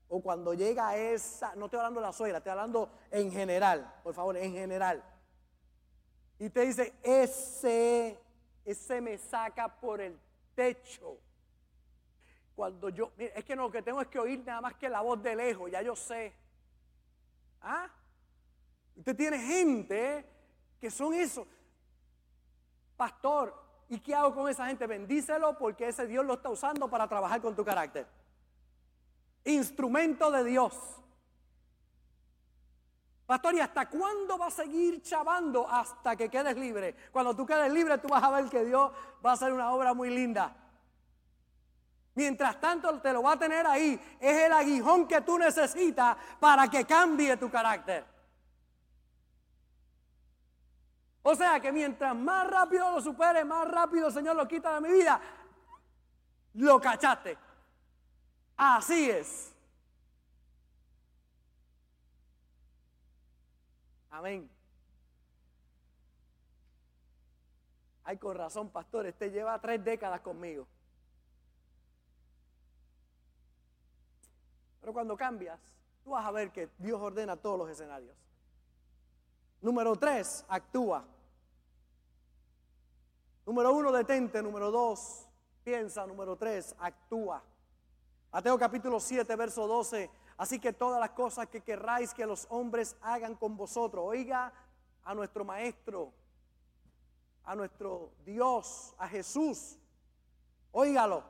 o 0.09 0.21
cuando 0.21 0.55
llega 0.55 0.97
esa, 0.97 1.55
no 1.57 1.67
estoy 1.67 1.79
hablando 1.79 2.01
de 2.01 2.07
la 2.07 2.13
suegra, 2.13 2.39
estoy 2.39 2.53
hablando 2.53 2.91
en 3.11 3.31
general, 3.31 4.01
por 4.03 4.15
favor, 4.15 4.37
en 4.37 4.53
general. 4.53 5.03
Y 6.39 6.51
te 6.51 6.61
dice, 6.61 6.95
ese, 7.03 8.19
ese 8.65 9.01
me 9.01 9.19
saca 9.19 9.69
por 9.69 10.01
el 10.01 10.19
techo. 10.55 11.19
Cuando 12.55 12.89
yo, 12.89 13.13
es 13.19 13.45
que 13.45 13.57
no, 13.57 13.65
lo 13.65 13.71
que 13.71 13.83
tengo 13.83 14.01
es 14.01 14.09
que 14.09 14.19
oír 14.19 14.43
nada 14.45 14.61
más 14.61 14.75
que 14.75 14.89
la 14.89 15.01
voz 15.01 15.23
de 15.23 15.35
lejos, 15.35 15.71
ya 15.71 15.83
yo 15.83 15.97
sé. 15.97 16.33
¿Ah? 17.61 17.91
Usted 18.97 19.17
tiene 19.17 19.39
gente 19.39 20.25
que 20.81 20.91
son 20.91 21.15
eso. 21.15 21.47
Pastor, 22.97 23.55
¿y 23.89 23.99
qué 24.01 24.15
hago 24.15 24.35
con 24.35 24.49
esa 24.49 24.67
gente? 24.67 24.87
Bendícelo 24.87 25.59
porque 25.59 25.89
ese 25.89 26.07
Dios 26.07 26.25
lo 26.25 26.35
está 26.35 26.49
usando 26.49 26.89
para 26.89 27.09
trabajar 27.09 27.43
con 27.43 27.55
tu 27.55 27.65
carácter. 27.65 28.07
Instrumento 29.47 30.31
de 30.31 30.45
Dios. 30.45 30.75
Pastor, 33.27 33.55
¿y 33.55 33.61
hasta 33.61 33.89
cuándo 33.89 34.39
va 34.39 34.47
a 34.47 34.51
seguir 34.51 35.03
chavando? 35.03 35.69
Hasta 35.69 36.15
que 36.15 36.29
quedes 36.29 36.57
libre. 36.57 36.95
Cuando 37.11 37.35
tú 37.35 37.45
quedes 37.45 37.73
libre, 37.73 37.99
tú 37.99 38.09
vas 38.09 38.23
a 38.23 38.31
ver 38.31 38.49
que 38.49 38.65
Dios 38.65 38.93
va 39.25 39.31
a 39.31 39.35
hacer 39.35 39.53
una 39.53 39.73
obra 39.73 39.95
muy 39.95 40.11
linda. 40.11 40.55
Mientras 42.15 42.61
tanto 42.61 43.01
te 43.01 43.13
lo 43.13 43.23
va 43.23 43.33
a 43.33 43.39
tener 43.39 43.67
ahí. 43.67 44.01
Es 44.21 44.37
el 44.45 44.53
aguijón 44.53 45.07
que 45.07 45.21
tú 45.23 45.39
necesitas 45.39 46.17
para 46.39 46.69
que 46.69 46.85
cambie 46.85 47.37
tu 47.37 47.51
carácter. 47.51 48.05
O 51.23 51.35
sea 51.35 51.59
que 51.59 51.73
mientras 51.73 52.15
más 52.15 52.49
rápido 52.49 52.93
lo 52.93 53.01
supere, 53.01 53.45
más 53.45 53.69
rápido 53.69 54.07
el 54.07 54.15
Señor 54.15 54.37
lo 54.37 54.47
quita 54.47 54.75
de 54.75 54.81
mi 54.81 54.93
vida. 54.93 55.21
Lo 56.55 56.81
cachaste. 56.81 57.46
Así 58.57 59.11
es. 59.11 59.53
Amén. 64.11 64.51
Ay, 68.03 68.17
con 68.19 68.37
razón, 68.37 68.71
pastor, 68.71 69.07
este 69.07 69.31
lleva 69.31 69.61
tres 69.61 69.85
décadas 69.85 70.21
conmigo. 70.21 70.67
Pero 74.81 74.93
cuando 74.93 75.17
cambias, 75.17 75.61
tú 76.05 76.11
vas 76.11 76.25
a 76.25 76.31
ver 76.31 76.53
que 76.53 76.71
Dios 76.79 77.01
ordena 77.01 77.37
todos 77.37 77.59
los 77.59 77.69
escenarios. 77.69 78.17
Número 79.61 79.97
tres, 79.97 80.45
actúa. 80.49 81.05
Número 83.45 83.73
uno, 83.73 83.91
detente. 83.91 84.41
Número 84.43 84.71
dos, 84.71 85.27
piensa. 85.65 86.07
Número 86.07 86.37
tres, 86.37 86.75
actúa. 86.79 87.43
Mateo 88.37 88.59
capítulo 88.59 89.01
7, 89.01 89.35
verso 89.35 89.67
12. 89.67 90.11
Así 90.37 90.59
que 90.59 90.75
todas 90.75 91.01
las 91.01 91.13
cosas 91.13 91.47
que 91.49 91.63
querráis 91.63 92.13
que 92.13 92.27
los 92.27 92.47
hombres 92.51 92.95
hagan 93.01 93.35
con 93.35 93.57
vosotros, 93.57 94.05
oiga 94.07 94.53
a 95.05 95.15
nuestro 95.15 95.43
Maestro, 95.43 96.13
a 97.45 97.57
nuestro 97.57 98.13
Dios, 98.27 98.95
a 98.99 99.09
Jesús, 99.09 99.79
óigalo. 100.71 101.25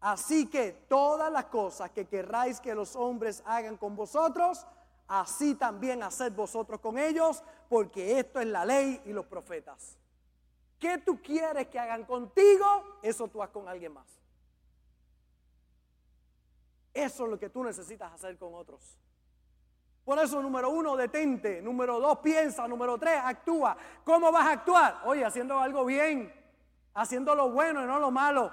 Así 0.00 0.50
que 0.50 0.72
todas 0.88 1.30
las 1.30 1.44
cosas 1.44 1.92
que 1.92 2.08
querráis 2.08 2.58
que 2.58 2.74
los 2.74 2.96
hombres 2.96 3.40
hagan 3.46 3.76
con 3.76 3.94
vosotros, 3.94 4.66
así 5.06 5.54
también 5.54 6.02
haced 6.02 6.32
vosotros 6.32 6.80
con 6.80 6.98
ellos, 6.98 7.40
porque 7.68 8.18
esto 8.18 8.40
es 8.40 8.48
la 8.48 8.64
ley 8.64 9.00
y 9.04 9.12
los 9.12 9.26
profetas. 9.26 9.96
¿Qué 10.80 10.98
tú 10.98 11.22
quieres 11.22 11.68
que 11.68 11.78
hagan 11.78 12.04
contigo? 12.04 12.98
Eso 13.00 13.28
tú 13.28 13.40
haz 13.40 13.50
con 13.50 13.68
alguien 13.68 13.92
más. 13.92 14.21
Eso 16.92 17.24
es 17.24 17.30
lo 17.30 17.38
que 17.38 17.48
tú 17.48 17.64
necesitas 17.64 18.12
hacer 18.12 18.36
con 18.36 18.54
otros. 18.54 18.98
Por 20.04 20.18
eso, 20.18 20.42
número 20.42 20.70
uno, 20.70 20.96
detente. 20.96 21.62
Número 21.62 22.00
dos, 22.00 22.18
piensa. 22.18 22.66
Número 22.66 22.98
tres, 22.98 23.20
actúa. 23.24 23.76
¿Cómo 24.04 24.32
vas 24.32 24.46
a 24.46 24.52
actuar? 24.52 25.00
Oye, 25.04 25.24
haciendo 25.24 25.58
algo 25.58 25.84
bien. 25.84 26.32
Haciendo 26.94 27.34
lo 27.34 27.50
bueno 27.50 27.82
y 27.82 27.86
no 27.86 27.98
lo 27.98 28.10
malo. 28.10 28.52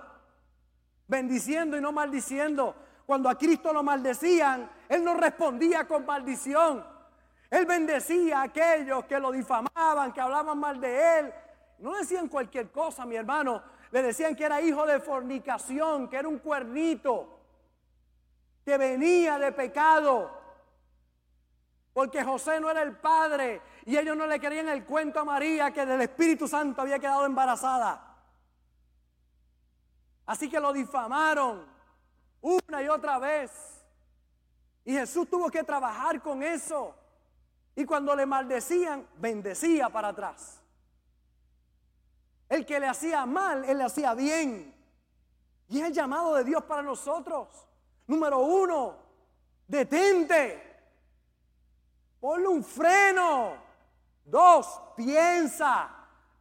Bendiciendo 1.07 1.75
y 1.75 1.81
no 1.81 1.91
maldiciendo. 1.91 2.75
Cuando 3.05 3.27
a 3.29 3.35
Cristo 3.35 3.73
lo 3.73 3.81
maldecían, 3.81 4.69
Él 4.87 5.03
no 5.03 5.15
respondía 5.15 5.87
con 5.87 6.05
maldición. 6.05 6.85
Él 7.49 7.65
bendecía 7.65 8.41
a 8.41 8.43
aquellos 8.43 9.05
que 9.05 9.19
lo 9.19 9.31
difamaban, 9.31 10.13
que 10.13 10.21
hablaban 10.21 10.59
mal 10.59 10.79
de 10.79 11.19
Él. 11.19 11.33
No 11.79 11.97
decían 11.97 12.27
cualquier 12.27 12.71
cosa, 12.71 13.07
mi 13.07 13.15
hermano. 13.15 13.63
Le 13.89 14.03
decían 14.03 14.35
que 14.35 14.43
era 14.43 14.61
hijo 14.61 14.85
de 14.85 14.99
fornicación, 14.99 16.07
que 16.07 16.17
era 16.17 16.27
un 16.27 16.37
cuernito, 16.37 17.38
que 18.63 18.77
venía 18.77 19.37
de 19.37 19.51
pecado. 19.51 20.39
Porque 21.93 22.23
José 22.23 22.59
no 22.59 22.69
era 22.69 22.81
el 22.81 22.97
padre 22.97 23.61
y 23.85 23.97
ellos 23.97 24.15
no 24.15 24.27
le 24.27 24.39
querían 24.39 24.69
el 24.69 24.85
cuento 24.85 25.19
a 25.19 25.25
María 25.25 25.71
que 25.71 25.85
del 25.85 26.01
Espíritu 26.01 26.47
Santo 26.47 26.81
había 26.81 26.99
quedado 26.99 27.25
embarazada. 27.25 28.05
Así 30.25 30.49
que 30.49 30.59
lo 30.59 30.71
difamaron 30.71 31.65
una 32.41 32.83
y 32.83 32.87
otra 32.87 33.17
vez. 33.17 33.51
Y 34.85 34.93
Jesús 34.93 35.29
tuvo 35.29 35.49
que 35.49 35.63
trabajar 35.63 36.21
con 36.21 36.43
eso. 36.43 36.95
Y 37.75 37.85
cuando 37.85 38.15
le 38.15 38.25
maldecían, 38.25 39.07
bendecía 39.17 39.89
para 39.89 40.09
atrás. 40.09 40.61
El 42.47 42.65
que 42.65 42.79
le 42.79 42.87
hacía 42.87 43.25
mal, 43.25 43.63
él 43.65 43.77
le 43.77 43.83
hacía 43.83 44.13
bien. 44.13 44.75
Y 45.67 45.79
es 45.79 45.87
el 45.87 45.93
llamado 45.93 46.35
de 46.35 46.43
Dios 46.43 46.63
para 46.63 46.81
nosotros. 46.81 47.68
Número 48.09 48.39
uno, 48.39 48.95
detente. 49.67 50.59
Ponle 52.19 52.47
un 52.47 52.63
freno. 52.63 53.53
Dos, 54.25 54.81
piensa. 54.97 55.91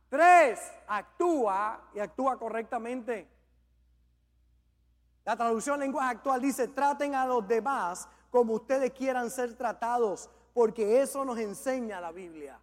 Tres, 0.09 0.61
actúa 0.87 1.90
y 1.92 1.98
actúa 1.98 2.38
correctamente. 2.38 3.28
La 5.26 5.37
traducción 5.37 5.78
lenguaje 5.78 6.12
actual 6.12 6.40
dice, 6.40 6.68
traten 6.68 7.14
a 7.14 7.26
los 7.26 7.46
demás 7.46 8.09
como 8.31 8.54
ustedes 8.54 8.90
quieran 8.92 9.31
ser 9.31 9.54
tratados, 9.54 10.31
porque 10.54 11.02
eso 11.02 11.22
nos 11.22 11.38
enseña 11.38 12.00
la 12.00 12.12
Biblia. 12.12 12.59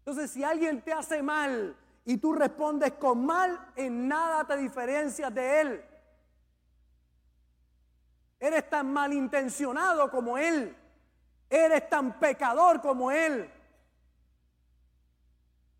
Entonces, 0.00 0.30
si 0.30 0.44
alguien 0.44 0.82
te 0.82 0.92
hace 0.92 1.22
mal 1.22 1.74
y 2.04 2.18
tú 2.18 2.34
respondes 2.34 2.92
con 2.92 3.24
mal, 3.24 3.72
en 3.74 4.06
nada 4.06 4.46
te 4.46 4.58
diferencias 4.58 5.32
de 5.32 5.60
él. 5.62 5.87
Eres 8.40 8.68
tan 8.70 8.92
malintencionado 8.92 10.10
como 10.10 10.38
él. 10.38 10.76
Eres 11.50 11.88
tan 11.88 12.18
pecador 12.18 12.80
como 12.80 13.10
él. 13.10 13.50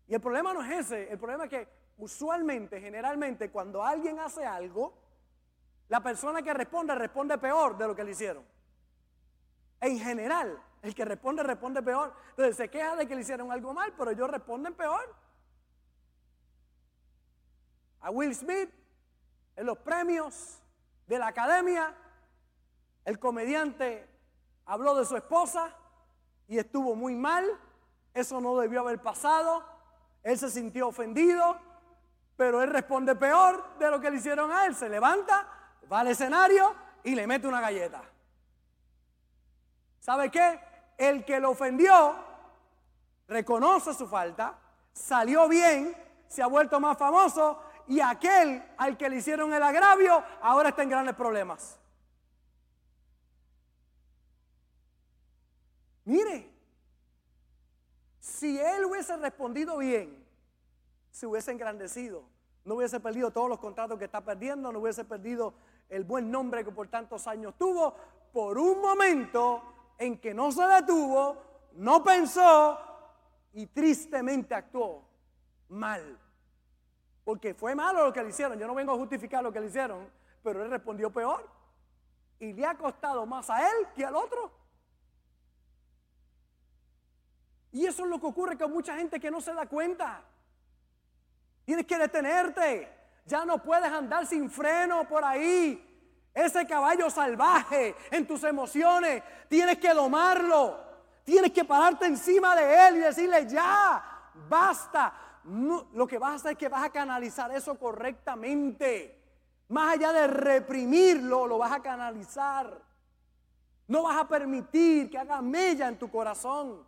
Y 0.07 0.15
el 0.15 0.21
problema 0.21 0.53
no 0.53 0.63
es 0.63 0.85
ese. 0.85 1.11
El 1.11 1.19
problema 1.19 1.45
es 1.45 1.49
que 1.49 1.67
usualmente, 1.97 2.81
generalmente, 2.81 3.51
cuando 3.51 3.83
alguien 3.83 4.19
hace 4.19 4.45
algo, 4.45 4.97
la 5.87 6.01
persona 6.01 6.41
que 6.41 6.53
responde 6.53 6.95
responde 6.95 7.37
peor 7.37 7.77
de 7.77 7.87
lo 7.87 7.95
que 7.95 8.03
le 8.03 8.11
hicieron. 8.11 8.43
En 9.81 9.99
general, 9.99 10.61
el 10.81 10.95
que 10.95 11.05
responde, 11.05 11.43
responde 11.43 11.81
peor. 11.81 12.13
Entonces 12.31 12.57
se 12.57 12.69
queja 12.69 12.95
de 12.95 13.07
que 13.07 13.15
le 13.15 13.21
hicieron 13.21 13.51
algo 13.51 13.73
mal, 13.73 13.93
pero 13.97 14.11
ellos 14.11 14.29
responden 14.29 14.73
peor. 14.73 15.15
A 18.01 18.11
Will 18.11 18.33
Smith, 18.33 18.69
en 19.55 19.65
los 19.65 19.77
premios 19.77 20.61
de 21.07 21.19
la 21.19 21.27
academia, 21.27 21.95
el 23.09 23.19
comediante 23.19 24.07
habló 24.65 24.95
de 24.95 25.05
su 25.05 25.17
esposa 25.17 25.75
y 26.47 26.57
estuvo 26.57 26.95
muy 26.95 27.15
mal. 27.15 27.45
Eso 28.13 28.39
no 28.39 28.57
debió 28.57 28.81
haber 28.81 29.01
pasado. 29.01 29.63
Él 30.23 30.37
se 30.37 30.49
sintió 30.49 30.87
ofendido, 30.87 31.57
pero 32.37 32.61
él 32.61 32.69
responde 32.69 33.15
peor 33.15 33.77
de 33.79 33.89
lo 33.91 33.99
que 33.99 34.09
le 34.09 34.17
hicieron 34.17 34.51
a 34.51 34.65
él. 34.65 34.75
Se 34.75 34.87
levanta, 34.87 35.47
va 35.91 35.99
al 35.99 36.07
escenario 36.07 36.75
y 37.03 37.15
le 37.15 37.27
mete 37.27 37.47
una 37.47 37.61
galleta. 37.61 38.01
¿Sabe 39.99 40.31
qué? 40.31 40.69
el 40.99 41.23
que 41.23 41.39
lo 41.39 41.51
ofendió 41.51 42.13
reconoce 43.27 43.93
su 43.93 44.05
falta, 44.05 44.55
salió 44.91 45.47
bien, 45.47 45.95
se 46.27 46.43
ha 46.43 46.47
vuelto 46.47 46.79
más 46.79 46.97
famoso 46.97 47.63
y 47.87 48.01
aquel 48.01 48.61
al 48.77 48.97
que 48.97 49.09
le 49.09 49.15
hicieron 49.15 49.53
el 49.53 49.63
agravio 49.63 50.21
ahora 50.41 50.69
está 50.69 50.83
en 50.83 50.89
grandes 50.89 51.15
problemas. 51.15 51.79
Mire, 56.09 56.51
si 58.17 58.59
él 58.59 58.85
hubiese 58.85 59.15
respondido 59.17 59.77
bien, 59.77 60.25
se 61.11 61.27
hubiese 61.27 61.51
engrandecido, 61.51 62.23
no 62.65 62.73
hubiese 62.73 62.99
perdido 62.99 63.29
todos 63.29 63.47
los 63.47 63.59
contratos 63.59 63.99
que 63.99 64.05
está 64.05 64.25
perdiendo, 64.25 64.71
no 64.71 64.79
hubiese 64.79 65.05
perdido 65.05 65.53
el 65.87 66.05
buen 66.05 66.31
nombre 66.31 66.65
que 66.65 66.71
por 66.71 66.87
tantos 66.87 67.27
años 67.27 67.53
tuvo, 67.59 67.93
por 68.33 68.57
un 68.57 68.81
momento 68.81 69.61
en 69.99 70.17
que 70.19 70.33
no 70.33 70.51
se 70.51 70.63
detuvo, 70.63 71.37
no 71.73 72.03
pensó 72.03 72.79
y 73.53 73.67
tristemente 73.67 74.55
actuó 74.55 75.07
mal. 75.67 76.19
Porque 77.23 77.53
fue 77.53 77.75
malo 77.75 78.05
lo 78.05 78.11
que 78.11 78.23
le 78.23 78.29
hicieron. 78.29 78.57
Yo 78.57 78.65
no 78.65 78.73
vengo 78.73 78.93
a 78.93 78.97
justificar 78.97 79.43
lo 79.43 79.53
que 79.53 79.59
le 79.59 79.67
hicieron, 79.67 80.09
pero 80.41 80.63
él 80.63 80.71
respondió 80.71 81.13
peor. 81.13 81.47
Y 82.39 82.53
le 82.53 82.65
ha 82.65 82.75
costado 82.75 83.27
más 83.27 83.47
a 83.51 83.61
él 83.69 83.89
que 83.95 84.03
al 84.03 84.15
otro. 84.15 84.58
Y 87.71 87.85
eso 87.85 88.03
es 88.03 88.09
lo 88.09 88.19
que 88.19 88.27
ocurre 88.27 88.57
con 88.57 88.71
mucha 88.71 88.95
gente 88.95 89.19
que 89.19 89.29
no 89.29 89.41
se 89.41 89.53
da 89.53 89.67
cuenta. 89.67 90.23
Tienes 91.65 91.85
que 91.85 91.97
detenerte. 91.97 92.91
Ya 93.25 93.45
no 93.45 93.61
puedes 93.61 93.91
andar 93.91 94.25
sin 94.25 94.49
freno 94.49 95.07
por 95.07 95.23
ahí. 95.23 95.85
Ese 96.33 96.65
caballo 96.65 97.09
salvaje 97.09 97.95
en 98.11 98.25
tus 98.25 98.43
emociones, 98.43 99.21
tienes 99.47 99.77
que 99.77 99.93
domarlo. 99.93 100.79
Tienes 101.23 101.51
que 101.51 101.63
pararte 101.63 102.05
encima 102.05 102.55
de 102.55 102.87
él 102.87 102.95
y 102.97 102.99
decirle, 103.01 103.47
ya, 103.47 104.03
basta. 104.47 105.13
lo 105.43 106.07
que 106.07 106.17
vas 106.17 106.31
a 106.31 106.35
hacer 106.35 106.51
es 106.53 106.57
que 106.57 106.69
vas 106.69 106.83
a 106.83 106.89
canalizar 106.89 107.51
eso 107.51 107.77
correctamente. 107.77 109.15
Más 109.67 109.93
allá 109.93 110.11
de 110.11 110.27
reprimirlo, 110.27 111.45
lo 111.45 111.59
vas 111.59 111.71
a 111.71 111.81
canalizar. 111.81 112.81
No 113.87 114.03
vas 114.03 114.17
a 114.17 114.27
permitir 114.27 115.09
que 115.09 115.19
haga 115.19 115.41
mella 115.41 115.87
en 115.87 115.99
tu 115.99 116.09
corazón. 116.09 116.83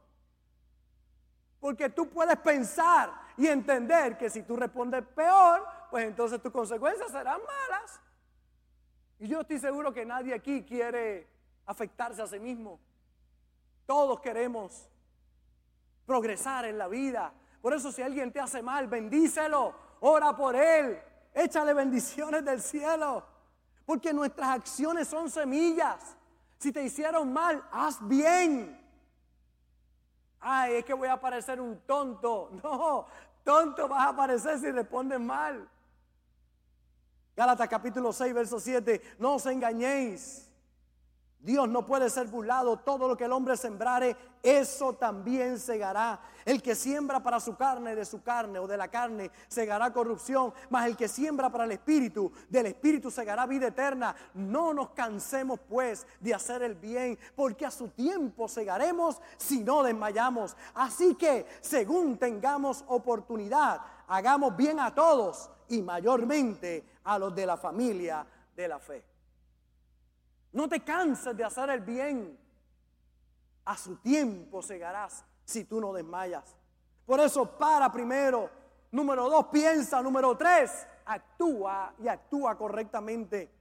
Porque 1.61 1.89
tú 1.89 2.09
puedes 2.09 2.37
pensar 2.39 3.13
y 3.37 3.47
entender 3.47 4.17
que 4.17 4.29
si 4.29 4.41
tú 4.41 4.57
respondes 4.57 5.05
peor, 5.15 5.65
pues 5.91 6.05
entonces 6.05 6.41
tus 6.41 6.51
consecuencias 6.51 7.11
serán 7.11 7.39
malas. 7.39 8.01
Y 9.19 9.27
yo 9.27 9.41
estoy 9.41 9.59
seguro 9.59 9.93
que 9.93 10.03
nadie 10.03 10.33
aquí 10.33 10.63
quiere 10.63 11.27
afectarse 11.67 12.19
a 12.23 12.27
sí 12.27 12.39
mismo. 12.39 12.79
Todos 13.85 14.19
queremos 14.21 14.89
progresar 16.07 16.65
en 16.65 16.79
la 16.79 16.87
vida. 16.87 17.31
Por 17.61 17.75
eso 17.75 17.91
si 17.91 18.01
alguien 18.01 18.33
te 18.33 18.39
hace 18.39 18.63
mal, 18.63 18.87
bendícelo, 18.87 19.75
ora 19.99 20.35
por 20.35 20.55
él, 20.55 20.99
échale 21.35 21.75
bendiciones 21.75 22.43
del 22.43 22.59
cielo. 22.59 23.23
Porque 23.85 24.11
nuestras 24.13 24.49
acciones 24.49 25.07
son 25.07 25.29
semillas. 25.29 26.17
Si 26.57 26.71
te 26.71 26.83
hicieron 26.83 27.31
mal, 27.31 27.63
haz 27.71 27.99
bien. 28.07 28.80
Ay, 30.41 30.77
es 30.77 30.85
que 30.85 30.93
voy 30.93 31.07
a 31.07 31.19
parecer 31.19 31.61
un 31.61 31.79
tonto. 31.81 32.49
No, 32.63 33.05
tonto 33.43 33.87
vas 33.87 34.07
a 34.07 34.15
parecer 34.15 34.59
si 34.59 34.69
respondes 34.71 35.19
mal. 35.19 35.67
Gálatas 37.35 37.67
capítulo 37.67 38.11
6, 38.11 38.33
verso 38.33 38.59
7. 38.59 39.01
No 39.17 39.35
os 39.35 39.45
engañéis. 39.45 40.50
Dios 41.41 41.67
no 41.67 41.85
puede 41.85 42.09
ser 42.09 42.27
burlado. 42.27 42.77
Todo 42.77 43.07
lo 43.07 43.17
que 43.17 43.25
el 43.25 43.31
hombre 43.31 43.57
sembrare, 43.57 44.15
eso 44.43 44.93
también 44.93 45.59
segará. 45.59 46.19
El 46.45 46.61
que 46.61 46.75
siembra 46.75 47.21
para 47.21 47.39
su 47.39 47.55
carne, 47.55 47.95
de 47.95 48.05
su 48.05 48.21
carne 48.21 48.59
o 48.59 48.67
de 48.67 48.77
la 48.77 48.89
carne, 48.89 49.31
segará 49.47 49.91
corrupción. 49.91 50.53
Mas 50.69 50.85
el 50.85 50.95
que 50.95 51.07
siembra 51.07 51.49
para 51.49 51.65
el 51.65 51.71
espíritu, 51.71 52.31
del 52.47 52.67
espíritu 52.67 53.09
segará 53.09 53.47
vida 53.47 53.67
eterna. 53.67 54.15
No 54.35 54.73
nos 54.73 54.91
cansemos 54.91 55.59
pues 55.67 56.05
de 56.19 56.33
hacer 56.33 56.61
el 56.61 56.75
bien, 56.75 57.17
porque 57.35 57.65
a 57.65 57.71
su 57.71 57.89
tiempo 57.89 58.47
segaremos 58.47 59.19
si 59.37 59.63
no 59.63 59.81
desmayamos. 59.81 60.55
Así 60.75 61.15
que, 61.15 61.47
según 61.61 62.17
tengamos 62.17 62.83
oportunidad, 62.87 63.81
hagamos 64.07 64.55
bien 64.55 64.79
a 64.79 64.93
todos 64.93 65.49
y 65.69 65.81
mayormente 65.81 66.85
a 67.03 67.17
los 67.17 67.33
de 67.33 67.45
la 67.45 67.57
familia 67.57 68.25
de 68.55 68.67
la 68.67 68.79
fe. 68.79 69.10
No 70.53 70.67
te 70.67 70.81
canses 70.81 71.35
de 71.35 71.43
hacer 71.43 71.69
el 71.69 71.81
bien. 71.81 72.37
A 73.65 73.77
su 73.77 73.97
tiempo 73.97 74.61
segarás 74.61 75.23
si 75.45 75.65
tú 75.65 75.79
no 75.79 75.93
desmayas. 75.93 76.55
Por 77.05 77.19
eso 77.19 77.45
para 77.57 77.91
primero. 77.91 78.49
Número 78.91 79.29
dos, 79.29 79.47
piensa. 79.47 80.01
Número 80.01 80.35
tres, 80.35 80.87
actúa 81.05 81.93
y 81.99 82.07
actúa 82.07 82.57
correctamente. 82.57 83.51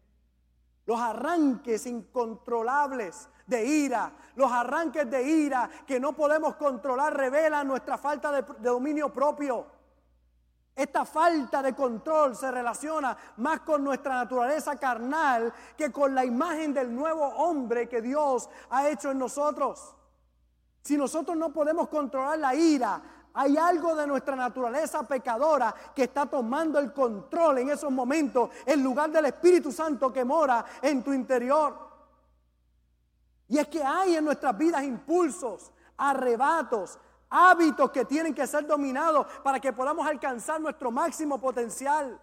Los 0.87 1.01
arranques 1.01 1.87
incontrolables 1.87 3.29
de 3.47 3.65
ira, 3.65 4.13
los 4.35 4.51
arranques 4.51 5.09
de 5.11 5.23
ira 5.23 5.71
que 5.87 6.01
no 6.01 6.15
podemos 6.15 6.57
controlar 6.57 7.17
revelan 7.17 7.69
nuestra 7.69 7.99
falta 7.99 8.33
de 8.33 8.43
dominio 8.61 9.13
propio. 9.13 9.80
Esta 10.81 11.05
falta 11.05 11.63
de 11.63 11.75
control 11.75 12.35
se 12.35 12.51
relaciona 12.51 13.15
más 13.37 13.61
con 13.61 13.85
nuestra 13.85 14.15
naturaleza 14.15 14.77
carnal 14.77 15.53
que 15.77 15.93
con 15.93 16.15
la 16.15 16.25
imagen 16.25 16.73
del 16.73 16.95
nuevo 16.95 17.23
hombre 17.23 17.87
que 17.87 18.01
Dios 18.01 18.49
ha 18.71 18.89
hecho 18.89 19.11
en 19.11 19.19
nosotros. 19.19 19.95
Si 20.81 20.97
nosotros 20.97 21.37
no 21.37 21.53
podemos 21.53 21.89
controlar 21.89 22.39
la 22.39 22.55
ira, 22.55 23.03
hay 23.35 23.59
algo 23.59 23.95
de 23.95 24.07
nuestra 24.07 24.35
naturaleza 24.35 25.03
pecadora 25.03 25.75
que 25.95 26.05
está 26.05 26.25
tomando 26.25 26.79
el 26.79 26.95
control 26.95 27.59
en 27.59 27.69
esos 27.69 27.91
momentos 27.91 28.49
en 28.65 28.83
lugar 28.83 29.11
del 29.11 29.27
Espíritu 29.27 29.71
Santo 29.71 30.11
que 30.11 30.25
mora 30.25 30.65
en 30.81 31.05
tu 31.05 31.13
interior. 31.13 31.77
Y 33.49 33.59
es 33.59 33.69
que 33.69 33.85
hay 33.85 34.17
en 34.17 34.25
nuestras 34.25 34.57
vidas 34.57 34.83
impulsos, 34.83 35.73
arrebatos, 35.99 36.99
hábitos 37.31 37.91
que 37.91 38.05
tienen 38.05 38.35
que 38.35 38.47
ser 38.47 38.67
dominados 38.67 39.27
para 39.43 39.61
que 39.61 39.73
podamos 39.73 40.07
alcanzar 40.07 40.61
nuestro 40.61 40.91
máximo 40.91 41.41
potencial. 41.41 42.21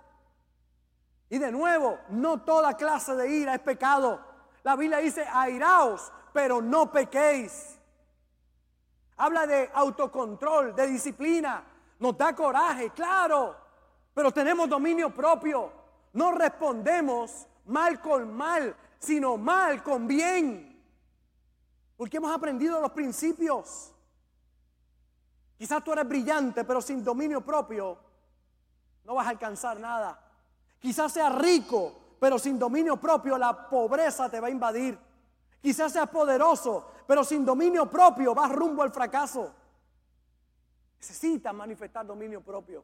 Y 1.29 1.37
de 1.39 1.51
nuevo, 1.51 1.97
no 2.09 2.41
toda 2.41 2.75
clase 2.75 3.15
de 3.15 3.29
ira 3.29 3.55
es 3.55 3.61
pecado. 3.61 4.19
La 4.63 4.75
Biblia 4.75 4.97
dice, 4.99 5.25
airaos, 5.31 6.11
pero 6.33 6.61
no 6.61 6.91
pequéis. 6.91 7.79
Habla 9.17 9.47
de 9.47 9.71
autocontrol, 9.73 10.75
de 10.75 10.87
disciplina. 10.87 11.63
Nos 11.99 12.17
da 12.17 12.35
coraje, 12.35 12.91
claro, 12.91 13.55
pero 14.13 14.31
tenemos 14.31 14.69
dominio 14.69 15.13
propio. 15.13 15.71
No 16.13 16.31
respondemos 16.31 17.47
mal 17.65 17.99
con 17.99 18.33
mal, 18.33 18.75
sino 18.99 19.37
mal 19.37 19.81
con 19.83 20.07
bien. 20.07 20.81
Porque 21.95 22.17
hemos 22.17 22.33
aprendido 22.33 22.79
los 22.79 22.91
principios. 22.91 23.93
Quizás 25.57 25.83
tú 25.83 25.91
eres 25.91 26.07
brillante, 26.07 26.63
pero 26.63 26.81
sin 26.81 27.03
dominio 27.03 27.41
propio 27.41 27.97
no 29.03 29.15
vas 29.15 29.25
a 29.25 29.31
alcanzar 29.31 29.79
nada. 29.79 30.19
Quizás 30.79 31.11
seas 31.11 31.33
rico, 31.35 32.15
pero 32.19 32.37
sin 32.37 32.59
dominio 32.59 32.97
propio 32.97 33.37
la 33.37 33.67
pobreza 33.67 34.29
te 34.29 34.39
va 34.39 34.47
a 34.47 34.51
invadir. 34.51 34.97
Quizás 35.61 35.93
seas 35.93 36.09
poderoso, 36.09 36.91
pero 37.07 37.23
sin 37.23 37.43
dominio 37.43 37.89
propio 37.89 38.35
vas 38.35 38.51
rumbo 38.51 38.83
al 38.83 38.91
fracaso. 38.91 39.51
Necesitas 40.97 41.53
manifestar 41.53 42.05
dominio 42.05 42.41
propio. 42.41 42.83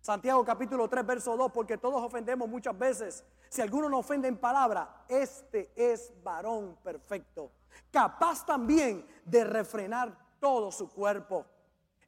Santiago 0.00 0.44
capítulo 0.44 0.88
3, 0.88 1.04
verso 1.04 1.36
2, 1.36 1.50
porque 1.52 1.76
todos 1.76 2.02
ofendemos 2.02 2.48
muchas 2.48 2.78
veces. 2.78 3.24
Si 3.48 3.60
alguno 3.60 3.88
nos 3.88 4.00
ofende 4.00 4.28
en 4.28 4.38
palabra, 4.38 5.04
este 5.08 5.72
es 5.74 6.12
varón 6.22 6.78
perfecto, 6.82 7.50
capaz 7.90 8.46
también 8.46 9.06
de 9.24 9.44
refrenar 9.44 10.16
todo 10.38 10.70
su 10.70 10.88
cuerpo. 10.88 11.44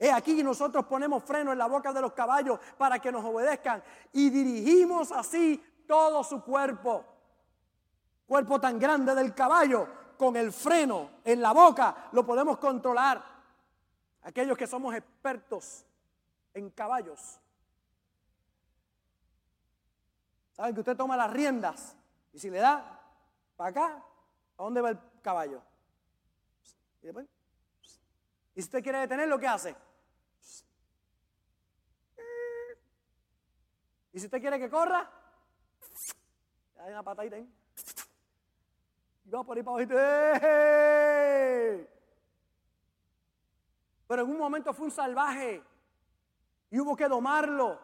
He 0.03 0.11
aquí 0.11 0.35
que 0.35 0.43
nosotros 0.43 0.87
ponemos 0.87 1.23
freno 1.23 1.53
en 1.53 1.59
la 1.59 1.67
boca 1.67 1.93
de 1.93 2.01
los 2.01 2.15
caballos 2.15 2.59
para 2.79 2.99
que 2.99 3.13
nos 3.13 3.23
obedezcan 3.23 3.83
y 4.15 4.31
dirigimos 4.31 5.13
así 5.13 5.63
todo 5.87 6.25
su 6.25 6.43
cuerpo. 6.43 7.05
Cuerpo 8.27 8.59
tan 8.59 8.79
grande 8.79 9.15
del 9.15 9.35
caballo, 9.35 9.87
con 10.17 10.37
el 10.37 10.53
freno 10.53 11.11
en 11.23 11.43
la 11.43 11.53
boca 11.53 12.09
lo 12.13 12.25
podemos 12.25 12.57
controlar. 12.57 13.23
Aquellos 14.23 14.57
que 14.57 14.67
somos 14.67 14.95
expertos 14.95 15.85
en 16.55 16.71
caballos. 16.71 17.39
Saben 20.53 20.73
que 20.73 20.81
usted 20.81 20.97
toma 20.97 21.15
las 21.15 21.31
riendas 21.31 21.95
y 22.33 22.39
si 22.39 22.49
le 22.49 22.59
da 22.59 23.03
para 23.55 23.71
acá, 23.71 24.05
¿a 24.57 24.63
dónde 24.63 24.81
va 24.81 24.91
el 24.91 24.99
caballo? 25.21 25.61
Y, 27.03 27.09
y 27.09 27.13
si 28.55 28.61
usted 28.61 28.83
quiere 28.83 29.01
detenerlo, 29.01 29.39
¿qué 29.39 29.47
hace? 29.47 29.90
Y 34.13 34.19
si 34.19 34.27
usted 34.27 34.41
quiere 34.41 34.59
que 34.59 34.69
corra, 34.69 35.09
da 36.77 36.87
una 36.87 37.03
patadita 37.03 37.37
ahí. 37.37 37.49
Y 39.25 39.31
va 39.31 39.45
por 39.45 39.57
ahí 39.57 39.63
para 39.63 39.77
abajo. 39.77 39.87
Pero 44.09 44.23
en 44.23 44.31
un 44.31 44.39
momento 44.39 44.75
fue 44.75 44.87
un 44.87 44.91
salvaje 44.91 45.63
y 46.71 46.81
hubo 46.81 46.97
que 46.97 47.07
domarlo. 47.07 47.79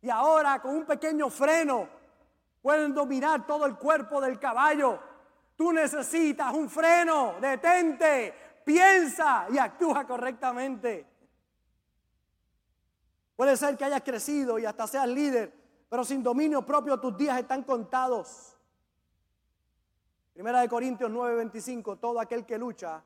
Y 0.00 0.08
ahora 0.08 0.62
con 0.62 0.74
un 0.74 0.86
pequeño 0.86 1.28
freno 1.28 1.88
pueden 2.62 2.94
dominar 2.94 3.46
todo 3.46 3.66
el 3.66 3.76
cuerpo 3.76 4.20
del 4.20 4.38
caballo. 4.38 4.98
Tú 5.56 5.72
necesitas 5.72 6.54
un 6.54 6.70
freno, 6.70 7.34
detente, 7.40 8.34
piensa 8.64 9.46
y 9.50 9.58
actúa 9.58 10.06
correctamente. 10.06 11.11
Puede 13.36 13.56
ser 13.56 13.76
que 13.76 13.84
hayas 13.84 14.02
crecido 14.02 14.58
y 14.58 14.66
hasta 14.66 14.86
seas 14.86 15.08
líder, 15.08 15.52
pero 15.88 16.04
sin 16.04 16.22
dominio 16.22 16.64
propio 16.64 16.98
tus 17.00 17.16
días 17.16 17.38
están 17.38 17.62
contados. 17.62 18.56
Primera 20.32 20.60
de 20.60 20.68
Corintios 20.68 21.10
9:25, 21.10 21.98
todo 21.98 22.20
aquel 22.20 22.46
que 22.46 22.58
lucha, 22.58 23.02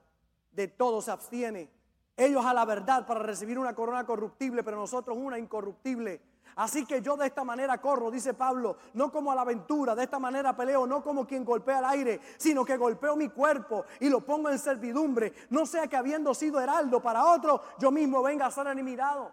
de 0.53 0.69
todo 0.69 1.03
se 1.03 1.11
abstiene. 1.11 1.71
Ellos 2.17 2.45
a 2.45 2.55
la 2.55 2.65
verdad 2.65 3.07
para 3.07 3.21
recibir 3.21 3.59
una 3.59 3.75
corona 3.75 4.07
corruptible, 4.07 4.63
pero 4.63 4.77
nosotros 4.77 5.17
una 5.19 5.39
incorruptible. 5.39 6.23
Así 6.55 6.87
que 6.87 7.03
yo 7.03 7.17
de 7.19 7.27
esta 7.27 7.45
manera 7.45 7.79
corro, 7.79 8.11
dice 8.11 8.33
Pablo, 8.33 8.79
no 8.95 9.13
como 9.13 9.31
a 9.31 9.35
la 9.35 9.43
aventura, 9.43 9.95
de 9.95 10.05
esta 10.05 10.19
manera 10.19 10.57
peleo, 10.57 10.87
no 10.87 11.03
como 11.03 11.27
quien 11.27 11.45
golpea 11.45 11.81
el 11.81 11.85
aire, 11.85 12.21
sino 12.39 12.65
que 12.65 12.79
golpeo 12.79 13.15
mi 13.15 13.29
cuerpo 13.29 13.85
y 14.01 14.09
lo 14.09 14.25
pongo 14.25 14.49
en 14.49 14.59
servidumbre. 14.59 15.35
No 15.51 15.67
sea 15.67 15.87
que 15.87 15.97
habiendo 15.97 16.33
sido 16.33 16.59
heraldo 16.59 17.03
para 17.03 17.27
otro, 17.27 17.61
yo 17.79 17.91
mismo 17.91 18.23
venga 18.23 18.47
a 18.47 18.51
ser 18.51 18.69
animado. 18.69 19.33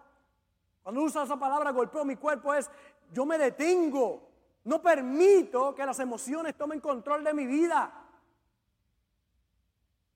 Cuando 0.84 1.02
usa 1.02 1.24
esa 1.24 1.38
palabra 1.38 1.72
golpeo 1.72 2.04
mi 2.04 2.18
cuerpo 2.18 2.54
es 2.54 2.70
yo 3.12 3.26
me 3.26 3.38
detengo. 3.38 4.30
No 4.66 4.82
permito 4.82 5.74
que 5.74 5.86
las 5.86 6.00
emociones 6.00 6.58
tomen 6.58 6.80
control 6.80 7.24
de 7.24 7.34
mi 7.34 7.46
vida. 7.46 7.92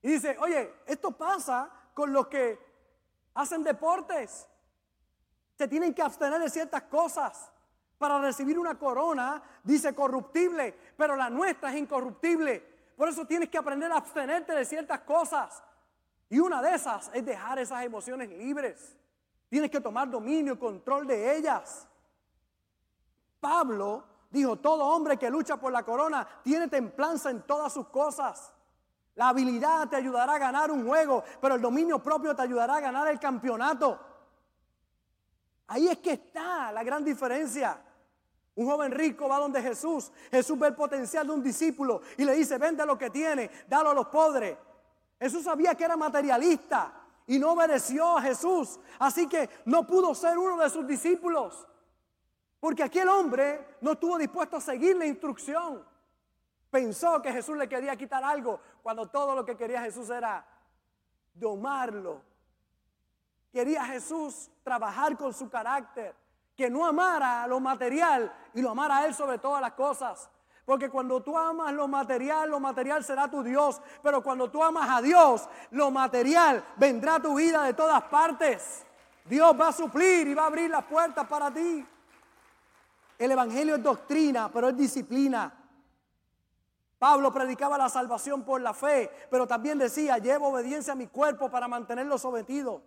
Y 0.02 0.10
dice, 0.10 0.38
oye, 0.40 0.74
esto 0.86 1.12
pasa 1.12 1.70
con 1.94 2.14
los 2.14 2.28
que 2.28 2.60
hacen 3.34 3.64
deportes. 3.64 4.48
Se 5.58 5.68
tienen 5.68 5.94
que 5.94 6.02
abstener 6.02 6.40
de 6.40 6.50
ciertas 6.50 6.84
cosas 6.84 7.52
para 7.98 8.20
recibir 8.20 8.60
una 8.60 8.78
corona, 8.78 9.42
dice 9.64 9.96
corruptible, 9.96 10.78
pero 10.96 11.16
la 11.16 11.30
nuestra 11.30 11.72
es 11.72 11.78
incorruptible. 11.78 12.60
Por 12.96 13.10
eso 13.10 13.26
tienes 13.26 13.50
que 13.50 13.58
aprender 13.58 13.92
a 13.92 13.98
abstenerte 13.98 14.54
de 14.54 14.66
ciertas 14.66 15.02
cosas. 15.02 15.64
Y 16.30 16.40
una 16.40 16.62
de 16.62 16.76
esas 16.76 17.10
es 17.14 17.26
dejar 17.26 17.60
esas 17.60 17.84
emociones 17.84 18.30
libres. 18.30 18.97
Tienes 19.50 19.72
que 19.72 19.80
tomar 19.80 20.10
dominio 20.10 20.54
y 20.54 20.58
control 20.58 21.08
de 21.08 21.38
ellas. 21.38 21.88
Pablo 23.40 24.04
dijo, 24.30 24.58
todo 24.58 24.86
hombre 24.86 25.18
que 25.18 25.30
lucha 25.30 25.58
por 25.58 25.72
la 25.72 25.84
corona 25.84 26.28
tiene 26.44 26.68
templanza 26.68 27.30
en 27.30 27.44
todas 27.44 27.72
sus 27.72 27.88
cosas. 27.88 28.54
La 29.16 29.30
habilidad 29.30 29.88
te 29.88 29.96
ayudará 29.96 30.34
a 30.34 30.38
ganar 30.38 30.70
un 30.70 30.86
juego, 30.86 31.24
pero 31.42 31.56
el 31.56 31.62
dominio 31.62 32.00
propio 32.00 32.36
te 32.36 32.42
ayudará 32.42 32.76
a 32.76 32.82
ganar 32.82 33.08
el 33.08 33.20
campeonato. 33.20 34.00
Ahí 35.68 35.88
es 35.88 35.98
que 36.00 36.14
está 36.14 36.72
la 36.72 36.84
gran 36.84 37.04
diferencia. 37.04 37.82
Un 38.56 38.66
joven 38.68 38.92
rico 38.92 39.28
va 39.28 39.40
donde 39.40 39.62
Jesús. 39.62 40.12
Jesús 40.30 40.58
ve 40.60 40.68
el 40.68 40.76
potencial 40.76 41.26
de 41.26 41.34
un 41.34 41.44
discípulo 41.44 42.02
y 42.18 42.26
le 42.26 42.34
dice, 42.34 42.58
vende 42.58 42.86
lo 42.86 42.98
que 42.98 43.10
tiene, 43.10 43.50
dalo 43.68 43.92
a 43.92 43.94
los 43.94 44.08
pobres. 44.08 44.58
Jesús 45.20 45.44
sabía 45.44 45.76
que 45.76 45.84
era 45.84 45.96
materialista 45.96 46.97
y 47.28 47.38
no 47.38 47.52
obedeció 47.52 48.18
a 48.18 48.22
Jesús. 48.22 48.80
Así 48.98 49.28
que 49.28 49.50
no 49.66 49.86
pudo 49.86 50.16
ser 50.16 50.38
uno 50.38 50.58
de 50.58 50.70
sus 50.70 50.88
discípulos. 50.88 51.68
Porque 52.60 52.84
aquel 52.84 53.08
hombre 53.10 53.78
no 53.82 53.92
estuvo 53.92 54.18
dispuesto 54.18 54.58
a 54.58 54.62
seguir 54.62 54.96
la 54.96 55.06
instrucción. 55.06 55.86
Pensó 56.72 57.22
que 57.22 57.32
Jesús 57.32 57.56
le 57.58 57.70
quería 57.70 57.96
quitar 57.96 58.24
algo 58.24 58.60
cuando 58.82 59.08
todo 59.08 59.36
lo 59.36 59.46
que 59.46 59.56
quería 59.56 59.82
Jesús 59.82 60.10
era 60.10 60.46
domarlo. 61.34 62.22
Quería 63.52 63.86
Jesús 63.86 64.50
trabajar 64.64 65.18
con 65.18 65.34
su 65.34 65.50
carácter 65.50 66.16
que 66.56 66.70
no 66.70 66.86
amara 66.86 67.46
lo 67.46 67.60
material 67.60 68.34
y 68.54 68.62
lo 68.62 68.72
amara 68.72 68.98
a 68.98 69.06
Él 69.06 69.14
sobre 69.14 69.38
todas 69.38 69.62
las 69.62 69.74
cosas. 69.74 70.30
Porque 70.68 70.90
cuando 70.90 71.22
tú 71.22 71.38
amas 71.38 71.74
lo 71.74 71.88
material, 71.88 72.50
lo 72.50 72.60
material 72.60 73.02
será 73.02 73.32
tu 73.32 73.42
Dios. 73.42 73.80
Pero 74.04 74.22
cuando 74.22 74.52
tú 74.52 74.62
amas 74.62 74.90
a 74.90 75.02
Dios, 75.02 75.48
lo 75.72 75.92
material 75.92 76.62
vendrá 76.76 77.16
a 77.16 77.22
tu 77.22 77.36
vida 77.36 77.64
de 77.64 77.74
todas 77.74 78.04
partes. 78.04 78.86
Dios 79.24 79.56
va 79.58 79.70
a 79.70 79.72
suplir 79.72 80.28
y 80.28 80.34
va 80.34 80.44
a 80.44 80.48
abrir 80.48 80.70
las 80.70 80.84
puertas 80.84 81.26
para 81.26 81.50
ti. 81.52 81.88
El 83.18 83.32
Evangelio 83.32 83.78
es 83.78 83.82
doctrina, 83.82 84.52
pero 84.52 84.68
es 84.68 84.76
disciplina. 84.76 85.54
Pablo 87.00 87.32
predicaba 87.32 87.78
la 87.78 87.88
salvación 87.88 88.44
por 88.44 88.60
la 88.60 88.74
fe, 88.74 89.10
pero 89.32 89.48
también 89.48 89.78
decía, 89.78 90.18
llevo 90.18 90.50
obediencia 90.50 90.92
a 90.92 90.98
mi 90.98 91.08
cuerpo 91.08 91.50
para 91.50 91.70
mantenerlo 91.70 92.18
sometido. 92.18 92.82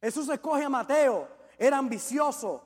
Jesús 0.00 0.26
escoge 0.30 0.64
a 0.64 0.70
Mateo, 0.70 1.28
era 1.58 1.76
ambicioso, 1.76 2.62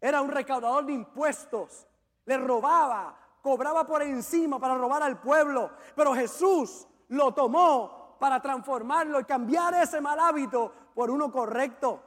era 0.00 0.22
un 0.22 0.30
recaudador 0.30 0.86
de 0.86 0.94
impuestos, 0.94 1.87
le 2.28 2.36
robaba, 2.36 3.16
cobraba 3.42 3.86
por 3.86 4.02
encima 4.02 4.58
para 4.58 4.76
robar 4.76 5.02
al 5.02 5.18
pueblo, 5.18 5.70
pero 5.96 6.14
Jesús 6.14 6.86
lo 7.08 7.32
tomó 7.32 8.16
para 8.20 8.40
transformarlo 8.40 9.18
y 9.18 9.24
cambiar 9.24 9.72
ese 9.74 10.00
mal 10.00 10.20
hábito 10.20 10.70
por 10.94 11.10
uno 11.10 11.32
correcto. 11.32 12.02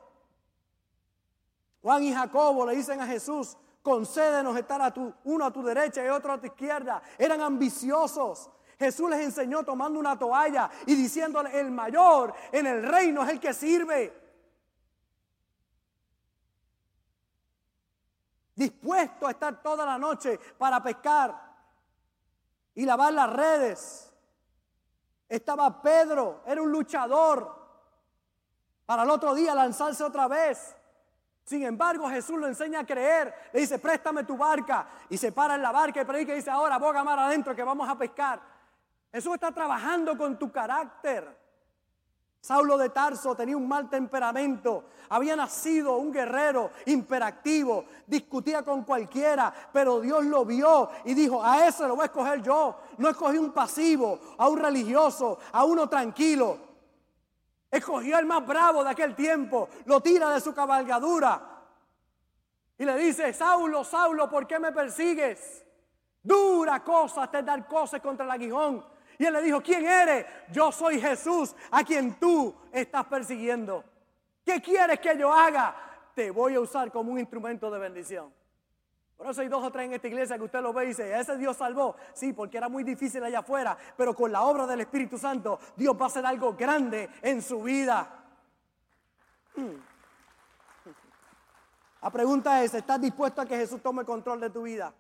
Juan 1.81 2.03
y 2.03 2.13
Jacobo 2.13 2.67
le 2.67 2.75
dicen 2.75 3.01
a 3.01 3.07
Jesús, 3.07 3.57
concédenos 3.81 4.55
estar 4.55 4.79
a 4.83 4.93
tu, 4.93 5.11
uno 5.23 5.45
a 5.45 5.51
tu 5.51 5.63
derecha 5.63 6.05
y 6.05 6.09
otro 6.09 6.33
a 6.33 6.39
tu 6.39 6.45
izquierda. 6.45 7.01
Eran 7.17 7.41
ambiciosos. 7.41 8.51
Jesús 8.77 9.09
les 9.09 9.21
enseñó 9.21 9.63
tomando 9.63 9.99
una 9.99 10.19
toalla 10.19 10.69
y 10.85 10.93
diciéndole, 10.93 11.59
el 11.59 11.71
mayor 11.71 12.33
en 12.51 12.67
el 12.67 12.83
reino 12.83 13.23
es 13.23 13.29
el 13.29 13.39
que 13.39 13.55
sirve. 13.55 14.20
Dispuesto 18.55 19.27
a 19.27 19.31
estar 19.31 19.61
toda 19.61 19.85
la 19.85 19.97
noche 19.97 20.39
para 20.57 20.81
pescar 20.81 21.51
y 22.75 22.85
lavar 22.85 23.13
las 23.13 23.31
redes. 23.31 24.13
Estaba 25.27 25.81
Pedro, 25.81 26.43
era 26.45 26.61
un 26.61 26.71
luchador, 26.71 27.61
para 28.85 29.03
el 29.03 29.09
otro 29.09 29.33
día 29.33 29.55
lanzarse 29.55 30.03
otra 30.03 30.27
vez. 30.27 30.75
Sin 31.45 31.63
embargo, 31.63 32.09
Jesús 32.09 32.37
lo 32.37 32.47
enseña 32.47 32.81
a 32.81 32.85
creer. 32.85 33.33
Le 33.53 33.61
dice, 33.61 33.79
préstame 33.79 34.23
tu 34.25 34.37
barca. 34.37 34.87
Y 35.09 35.17
se 35.17 35.31
para 35.31 35.55
en 35.55 35.61
la 35.61 35.71
barca 35.71 36.01
y 36.01 36.05
predica 36.05 36.33
y 36.33 36.35
dice, 36.35 36.49
ahora 36.49 36.77
boga 36.77 37.03
mar 37.03 37.17
adentro 37.17 37.55
que 37.55 37.63
vamos 37.63 37.87
a 37.87 37.97
pescar. 37.97 38.41
Jesús 39.11 39.33
está 39.33 39.51
trabajando 39.51 40.17
con 40.17 40.37
tu 40.37 40.51
carácter. 40.51 41.40
Saulo 42.41 42.75
de 42.75 42.89
Tarso 42.89 43.35
tenía 43.35 43.55
un 43.55 43.67
mal 43.67 43.87
temperamento, 43.87 44.85
había 45.09 45.35
nacido 45.35 45.97
un 45.97 46.11
guerrero 46.11 46.71
imperactivo, 46.87 47.85
discutía 48.07 48.63
con 48.63 48.83
cualquiera, 48.83 49.53
pero 49.71 50.01
Dios 50.01 50.25
lo 50.25 50.43
vio 50.43 50.89
y 51.05 51.13
dijo, 51.13 51.43
a 51.43 51.67
ese 51.67 51.87
lo 51.87 51.95
voy 51.95 52.03
a 52.03 52.05
escoger 52.07 52.41
yo. 52.41 52.79
No 52.97 53.09
escogí 53.09 53.37
un 53.37 53.51
pasivo, 53.51 54.19
a 54.39 54.49
un 54.49 54.57
religioso, 54.57 55.37
a 55.51 55.63
uno 55.63 55.87
tranquilo. 55.87 56.57
Escogió 57.69 58.17
al 58.17 58.25
más 58.25 58.45
bravo 58.45 58.83
de 58.83 58.89
aquel 58.89 59.15
tiempo, 59.15 59.69
lo 59.85 60.01
tira 60.01 60.31
de 60.31 60.41
su 60.41 60.51
cabalgadura 60.51 61.51
y 62.81 62.85
le 62.85 62.97
dice, 62.97 63.31
Saulo, 63.33 63.83
Saulo, 63.83 64.27
¿por 64.27 64.47
qué 64.47 64.57
me 64.57 64.71
persigues? 64.71 65.63
Dura 66.23 66.83
cosa 66.83 67.29
te 67.29 67.43
dar 67.43 67.67
cosas 67.67 68.01
contra 68.01 68.25
el 68.25 68.31
aguijón. 68.31 68.83
Y 69.21 69.25
él 69.27 69.33
le 69.33 69.43
dijo, 69.43 69.61
¿quién 69.61 69.85
eres? 69.85 70.25
Yo 70.51 70.71
soy 70.71 70.99
Jesús 70.99 71.55
a 71.69 71.83
quien 71.83 72.15
tú 72.15 72.55
estás 72.71 73.05
persiguiendo. 73.05 73.83
¿Qué 74.43 74.59
quieres 74.59 74.99
que 74.99 75.15
yo 75.15 75.31
haga? 75.31 75.75
Te 76.15 76.31
voy 76.31 76.55
a 76.55 76.59
usar 76.59 76.91
como 76.91 77.11
un 77.11 77.19
instrumento 77.19 77.69
de 77.69 77.77
bendición. 77.77 78.33
Por 79.15 79.29
eso 79.29 79.41
hay 79.41 79.47
dos 79.47 79.63
o 79.63 79.71
tres 79.71 79.85
en 79.85 79.93
esta 79.93 80.07
iglesia 80.07 80.39
que 80.39 80.45
usted 80.45 80.59
lo 80.63 80.73
ve 80.73 80.85
y 80.85 80.87
dice, 80.87 81.19
ese 81.19 81.37
Dios 81.37 81.55
salvó. 81.55 81.95
Sí, 82.15 82.33
porque 82.33 82.57
era 82.57 82.67
muy 82.67 82.83
difícil 82.83 83.23
allá 83.23 83.41
afuera, 83.41 83.77
pero 83.95 84.15
con 84.15 84.31
la 84.31 84.41
obra 84.41 84.65
del 84.65 84.81
Espíritu 84.81 85.19
Santo, 85.19 85.59
Dios 85.75 85.95
va 85.95 86.05
a 86.05 86.07
hacer 86.07 86.25
algo 86.25 86.55
grande 86.55 87.07
en 87.21 87.43
su 87.43 87.61
vida. 87.61 88.25
Hmm. 89.55 89.75
La 92.01 92.09
pregunta 92.09 92.63
es, 92.63 92.73
¿estás 92.73 92.99
dispuesto 92.99 93.39
a 93.39 93.45
que 93.45 93.55
Jesús 93.55 93.83
tome 93.83 94.03
control 94.03 94.39
de 94.39 94.49
tu 94.49 94.63
vida? 94.63 94.91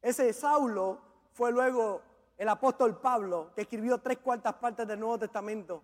Ese 0.00 0.32
Saulo 0.32 0.98
fue 1.34 1.52
luego 1.52 2.07
el 2.38 2.48
apóstol 2.48 3.00
Pablo, 3.00 3.50
que 3.54 3.62
escribió 3.62 3.98
tres 3.98 4.18
cuartas 4.18 4.54
partes 4.54 4.86
del 4.86 5.00
Nuevo 5.00 5.18
Testamento. 5.18 5.82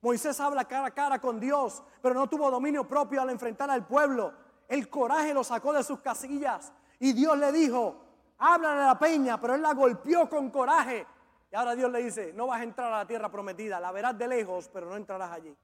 Moisés 0.00 0.40
habla 0.40 0.64
cara 0.64 0.86
a 0.86 0.90
cara 0.90 1.20
con 1.20 1.38
Dios, 1.38 1.82
pero 2.00 2.14
no 2.14 2.26
tuvo 2.28 2.50
dominio 2.50 2.88
propio 2.88 3.20
al 3.20 3.30
enfrentar 3.30 3.70
al 3.70 3.86
pueblo. 3.86 4.32
El 4.66 4.88
coraje 4.88 5.34
lo 5.34 5.44
sacó 5.44 5.74
de 5.74 5.84
sus 5.84 6.00
casillas 6.00 6.72
y 6.98 7.12
Dios 7.12 7.36
le 7.36 7.52
dijo, 7.52 7.96
háblale 8.38 8.82
a 8.82 8.86
la 8.86 8.98
peña, 8.98 9.38
pero 9.38 9.54
él 9.54 9.62
la 9.62 9.74
golpeó 9.74 10.28
con 10.28 10.50
coraje. 10.50 11.06
Y 11.52 11.56
ahora 11.56 11.74
Dios 11.74 11.90
le 11.92 12.02
dice, 12.02 12.32
no 12.32 12.46
vas 12.46 12.60
a 12.60 12.64
entrar 12.64 12.92
a 12.92 12.98
la 12.98 13.06
tierra 13.06 13.30
prometida, 13.30 13.78
la 13.78 13.92
verás 13.92 14.16
de 14.16 14.26
lejos, 14.26 14.70
pero 14.72 14.88
no 14.88 14.96
entrarás 14.96 15.32
allí. 15.32 15.54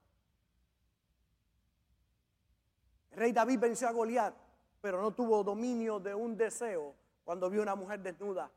El 3.12 3.18
rey 3.18 3.32
David 3.32 3.58
venció 3.58 3.88
a 3.88 3.92
Goliat, 3.92 4.34
pero 4.80 5.00
no 5.00 5.12
tuvo 5.12 5.42
dominio 5.42 5.98
de 5.98 6.14
un 6.14 6.36
deseo 6.36 6.94
cuando 7.24 7.48
vio 7.48 7.62
una 7.62 7.74
mujer 7.74 8.00
desnuda. 8.00 8.50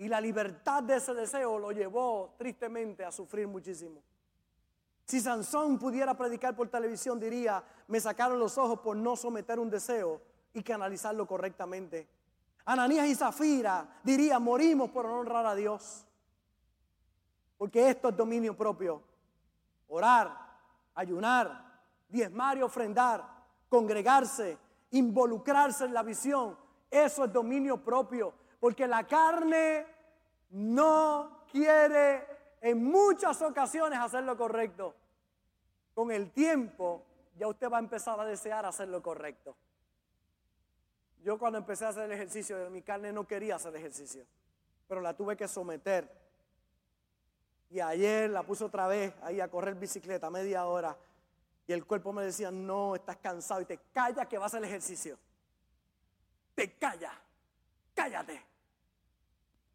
Y 0.00 0.08
la 0.08 0.18
libertad 0.18 0.82
de 0.82 0.96
ese 0.96 1.12
deseo 1.12 1.58
lo 1.58 1.72
llevó 1.72 2.34
tristemente 2.38 3.04
a 3.04 3.12
sufrir 3.12 3.46
muchísimo. 3.46 4.02
Si 5.04 5.20
Sansón 5.20 5.78
pudiera 5.78 6.16
predicar 6.16 6.56
por 6.56 6.68
televisión, 6.68 7.20
diría, 7.20 7.62
me 7.86 8.00
sacaron 8.00 8.38
los 8.38 8.56
ojos 8.56 8.80
por 8.80 8.96
no 8.96 9.14
someter 9.14 9.58
un 9.58 9.68
deseo 9.68 10.22
y 10.54 10.62
canalizarlo 10.62 11.26
correctamente. 11.26 12.08
Ananías 12.64 13.08
y 13.08 13.14
Zafira 13.14 14.00
diría, 14.02 14.38
morimos 14.38 14.88
por 14.88 15.04
honrar 15.04 15.44
a 15.44 15.54
Dios. 15.54 16.06
Porque 17.58 17.90
esto 17.90 18.08
es 18.08 18.16
dominio 18.16 18.56
propio. 18.56 19.02
Orar, 19.88 20.34
ayunar, 20.94 21.78
diezmar 22.08 22.56
y 22.56 22.62
ofrendar, 22.62 23.22
congregarse, 23.68 24.56
involucrarse 24.92 25.84
en 25.84 25.92
la 25.92 26.02
visión. 26.02 26.56
Eso 26.90 27.26
es 27.26 27.32
dominio 27.34 27.84
propio. 27.84 28.39
Porque 28.60 28.86
la 28.86 29.06
carne 29.06 29.86
no 30.50 31.44
quiere 31.50 32.26
en 32.60 32.84
muchas 32.84 33.40
ocasiones 33.40 33.98
hacer 33.98 34.22
lo 34.24 34.36
correcto. 34.36 34.94
Con 35.94 36.12
el 36.12 36.30
tiempo 36.30 37.04
ya 37.36 37.48
usted 37.48 37.70
va 37.70 37.78
a 37.78 37.80
empezar 37.80 38.20
a 38.20 38.24
desear 38.24 38.66
hacer 38.66 38.88
lo 38.88 39.02
correcto. 39.02 39.56
Yo 41.22 41.38
cuando 41.38 41.58
empecé 41.58 41.86
a 41.86 41.88
hacer 41.88 42.04
el 42.04 42.12
ejercicio, 42.12 42.70
mi 42.70 42.82
carne 42.82 43.12
no 43.12 43.26
quería 43.26 43.56
hacer 43.56 43.74
ejercicio, 43.76 44.24
pero 44.86 45.00
la 45.00 45.14
tuve 45.16 45.36
que 45.36 45.48
someter. 45.48 46.08
Y 47.70 47.80
ayer 47.80 48.28
la 48.28 48.42
puse 48.42 48.64
otra 48.64 48.86
vez 48.86 49.14
ahí 49.22 49.40
a 49.40 49.48
correr 49.48 49.74
bicicleta, 49.74 50.28
media 50.28 50.66
hora. 50.66 50.96
Y 51.66 51.72
el 51.72 51.86
cuerpo 51.86 52.12
me 52.12 52.24
decía, 52.24 52.50
no, 52.50 52.96
estás 52.96 53.16
cansado 53.18 53.60
y 53.60 53.64
te 53.64 53.78
calla 53.92 54.26
que 54.26 54.38
vas 54.38 54.54
al 54.54 54.64
ejercicio. 54.64 55.18
Te 56.54 56.72
calla, 56.72 57.12
cállate 57.94 58.49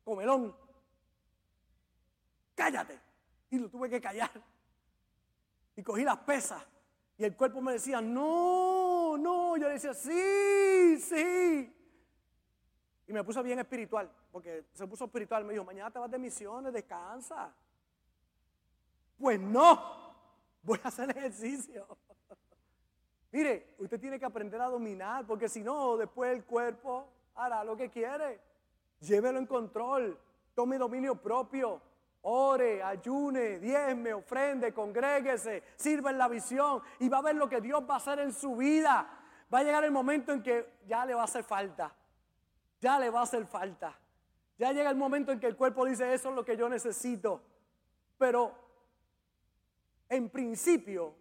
comelón, 0.05 0.55
cállate. 2.53 2.97
Y 3.49 3.57
lo 3.57 3.69
tuve 3.69 3.89
que 3.89 3.99
callar. 3.99 4.31
Y 5.75 5.83
cogí 5.83 6.03
las 6.03 6.17
pesas. 6.19 6.63
Y 7.17 7.25
el 7.25 7.35
cuerpo 7.35 7.59
me 7.59 7.73
decía, 7.73 7.99
no, 7.99 9.17
no. 9.17 9.57
Yo 9.57 9.67
le 9.67 9.73
decía, 9.73 9.93
sí, 9.93 10.97
sí. 10.99 11.73
Y 13.07 13.13
me 13.13 13.23
puso 13.23 13.43
bien 13.43 13.59
espiritual, 13.59 14.09
porque 14.31 14.65
se 14.73 14.87
puso 14.87 15.05
espiritual. 15.05 15.43
Me 15.43 15.53
dijo, 15.53 15.65
mañana 15.65 15.91
te 15.91 15.99
vas 15.99 16.09
de 16.09 16.19
misiones, 16.19 16.71
descansa. 16.71 17.53
Pues 19.17 19.39
no, 19.39 20.13
voy 20.63 20.79
a 20.83 20.87
hacer 20.87 21.09
ejercicio. 21.09 21.87
Mire, 23.31 23.75
usted 23.79 23.99
tiene 23.99 24.19
que 24.19 24.25
aprender 24.25 24.61
a 24.61 24.67
dominar, 24.67 25.25
porque 25.25 25.49
si 25.49 25.61
no, 25.61 25.97
después 25.97 26.35
el 26.35 26.43
cuerpo 26.45 27.07
hará 27.35 27.63
lo 27.63 27.77
que 27.77 27.89
quiere. 27.89 28.41
Llévelo 29.01 29.39
en 29.39 29.45
control. 29.45 30.19
Tome 30.53 30.77
dominio 30.77 31.15
propio. 31.15 31.81
Ore, 32.27 32.81
ayune, 32.81 33.59
diezme, 33.59 34.11
ofrende, 34.11 34.73
congréguese, 34.73 35.61
sirva 35.75 36.09
en 36.09 36.17
la 36.17 36.27
visión 36.27 36.81
y 36.99 37.07
va 37.07 37.19
a 37.19 37.21
ver 37.21 37.35
lo 37.35 37.47
que 37.47 37.61
Dios 37.61 37.83
va 37.87 37.95
a 37.95 37.97
hacer 37.97 38.17
en 38.17 38.33
su 38.33 38.55
vida. 38.55 39.07
Va 39.53 39.59
a 39.59 39.63
llegar 39.63 39.83
el 39.83 39.91
momento 39.91 40.31
en 40.31 40.41
que 40.41 40.79
ya 40.87 41.05
le 41.05 41.13
va 41.13 41.21
a 41.21 41.25
hacer 41.25 41.43
falta. 41.43 41.93
Ya 42.81 42.97
le 42.97 43.11
va 43.11 43.19
a 43.19 43.23
hacer 43.23 43.45
falta. 43.45 43.95
Ya 44.57 44.71
llega 44.71 44.89
el 44.89 44.95
momento 44.95 45.31
en 45.31 45.39
que 45.39 45.45
el 45.45 45.55
cuerpo 45.55 45.85
dice, 45.85 46.13
eso 46.15 46.29
es 46.29 46.35
lo 46.35 46.43
que 46.43 46.57
yo 46.57 46.67
necesito. 46.67 47.43
Pero 48.17 48.53
en 50.09 50.29
principio, 50.29 51.13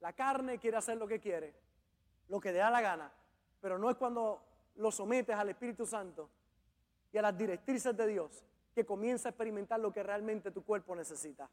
la 0.00 0.12
carne 0.12 0.58
quiere 0.58 0.76
hacer 0.76 0.98
lo 0.98 1.06
que 1.06 1.18
quiere, 1.18 1.54
lo 2.28 2.40
que 2.40 2.52
le 2.52 2.58
da 2.58 2.68
la 2.68 2.82
gana. 2.82 3.10
Pero 3.60 3.78
no 3.78 3.88
es 3.88 3.96
cuando 3.96 4.42
lo 4.76 4.90
sometes 4.90 5.34
al 5.34 5.48
Espíritu 5.48 5.86
Santo 5.86 6.28
y 7.12 7.18
a 7.18 7.22
las 7.22 7.36
directrices 7.36 7.96
de 7.96 8.06
Dios 8.06 8.44
que 8.74 8.86
comienza 8.86 9.28
a 9.28 9.30
experimentar 9.30 9.78
lo 9.78 9.92
que 9.92 10.02
realmente 10.02 10.50
tu 10.50 10.64
cuerpo 10.64 10.96
necesita. 10.96 11.48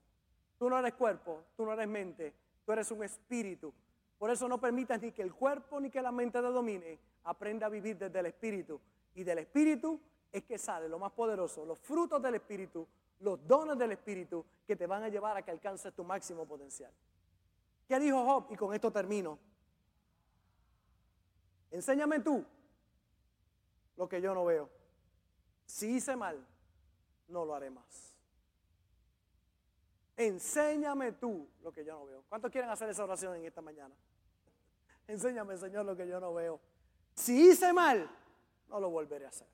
Tú 0.57 0.69
no 0.69 0.77
eres 0.77 0.93
cuerpo, 0.93 1.43
tú 1.55 1.65
no 1.65 1.73
eres 1.73 1.87
mente, 1.87 2.33
tú 2.65 2.71
eres 2.71 2.89
un 2.91 3.03
espíritu. 3.03 3.73
Por 4.17 4.29
eso 4.29 4.47
no 4.47 4.59
permitas 4.59 5.01
ni 5.01 5.11
que 5.11 5.21
el 5.21 5.33
cuerpo 5.33 5.79
ni 5.79 5.89
que 5.89 6.01
la 6.01 6.11
mente 6.11 6.39
te 6.39 6.47
domine. 6.47 6.99
Aprenda 7.25 7.67
a 7.67 7.69
vivir 7.69 7.97
desde 7.97 8.19
el 8.19 8.25
espíritu. 8.27 8.79
Y 9.15 9.23
del 9.23 9.39
espíritu 9.39 9.99
es 10.31 10.43
que 10.43 10.57
sale 10.57 10.87
lo 10.87 10.99
más 10.99 11.11
poderoso, 11.11 11.65
los 11.65 11.79
frutos 11.79 12.21
del 12.21 12.35
espíritu, 12.35 12.87
los 13.19 13.45
dones 13.47 13.77
del 13.77 13.91
espíritu 13.91 14.45
que 14.65 14.75
te 14.75 14.87
van 14.87 15.03
a 15.03 15.09
llevar 15.09 15.35
a 15.35 15.41
que 15.41 15.51
alcances 15.51 15.93
tu 15.93 16.03
máximo 16.03 16.45
potencial. 16.45 16.91
¿Qué 17.87 17.99
dijo 17.99 18.23
Job? 18.23 18.47
Y 18.51 18.55
con 18.55 18.73
esto 18.73 18.91
termino. 18.91 19.39
Enséñame 21.71 22.19
tú 22.19 22.45
lo 23.97 24.07
que 24.07 24.21
yo 24.21 24.33
no 24.33 24.45
veo. 24.45 24.69
Si 25.69 25.97
hice 25.97 26.15
mal, 26.15 26.43
no 27.27 27.45
lo 27.45 27.53
haré 27.53 27.69
más. 27.69 28.15
Enséñame 30.17 31.11
tú 31.11 31.47
lo 31.61 31.71
que 31.71 31.85
yo 31.85 31.93
no 31.93 32.05
veo. 32.07 32.23
¿Cuántos 32.27 32.51
quieren 32.51 32.71
hacer 32.71 32.89
esa 32.89 33.03
oración 33.03 33.35
en 33.35 33.45
esta 33.45 33.61
mañana? 33.61 33.93
Enséñame, 35.07 35.55
Señor, 35.57 35.85
lo 35.85 35.95
que 35.95 36.07
yo 36.07 36.19
no 36.19 36.33
veo. 36.33 36.59
Si 37.13 37.49
hice 37.49 37.71
mal, 37.71 38.09
no 38.67 38.79
lo 38.79 38.89
volveré 38.89 39.27
a 39.27 39.29
hacer. 39.29 39.47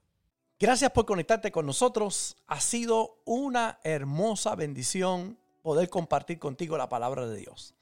Gracias 0.57 0.89
por 0.91 1.05
conectarte 1.05 1.51
con 1.51 1.65
nosotros. 1.65 2.37
Ha 2.47 2.61
sido 2.61 3.17
una 3.25 3.81
hermosa 3.83 4.55
bendición 4.55 5.37
poder 5.63 5.89
compartir 5.89 6.39
contigo 6.39 6.77
la 6.77 6.87
palabra 6.87 7.27
de 7.27 7.35
Dios. 7.35 7.75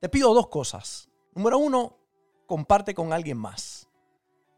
Te 0.00 0.10
pido 0.10 0.34
dos 0.34 0.48
cosas. 0.48 1.08
Número 1.34 1.56
uno, 1.56 1.96
comparte 2.46 2.94
con 2.94 3.14
alguien 3.14 3.38
más. 3.38 3.88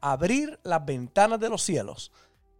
abrir 0.00 0.58
las 0.62 0.84
ventanas 0.84 1.40
de 1.40 1.48
los 1.48 1.62
cielos 1.62 2.12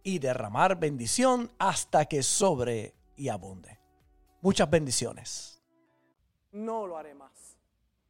y 0.03 0.19
derramar 0.19 0.79
bendición 0.79 1.51
hasta 1.59 2.05
que 2.05 2.23
sobre 2.23 2.93
y 3.15 3.29
abunde. 3.29 3.79
Muchas 4.41 4.69
bendiciones. 4.69 5.61
No 6.51 6.87
lo 6.87 6.97
haré 6.97 7.13
más. 7.13 7.48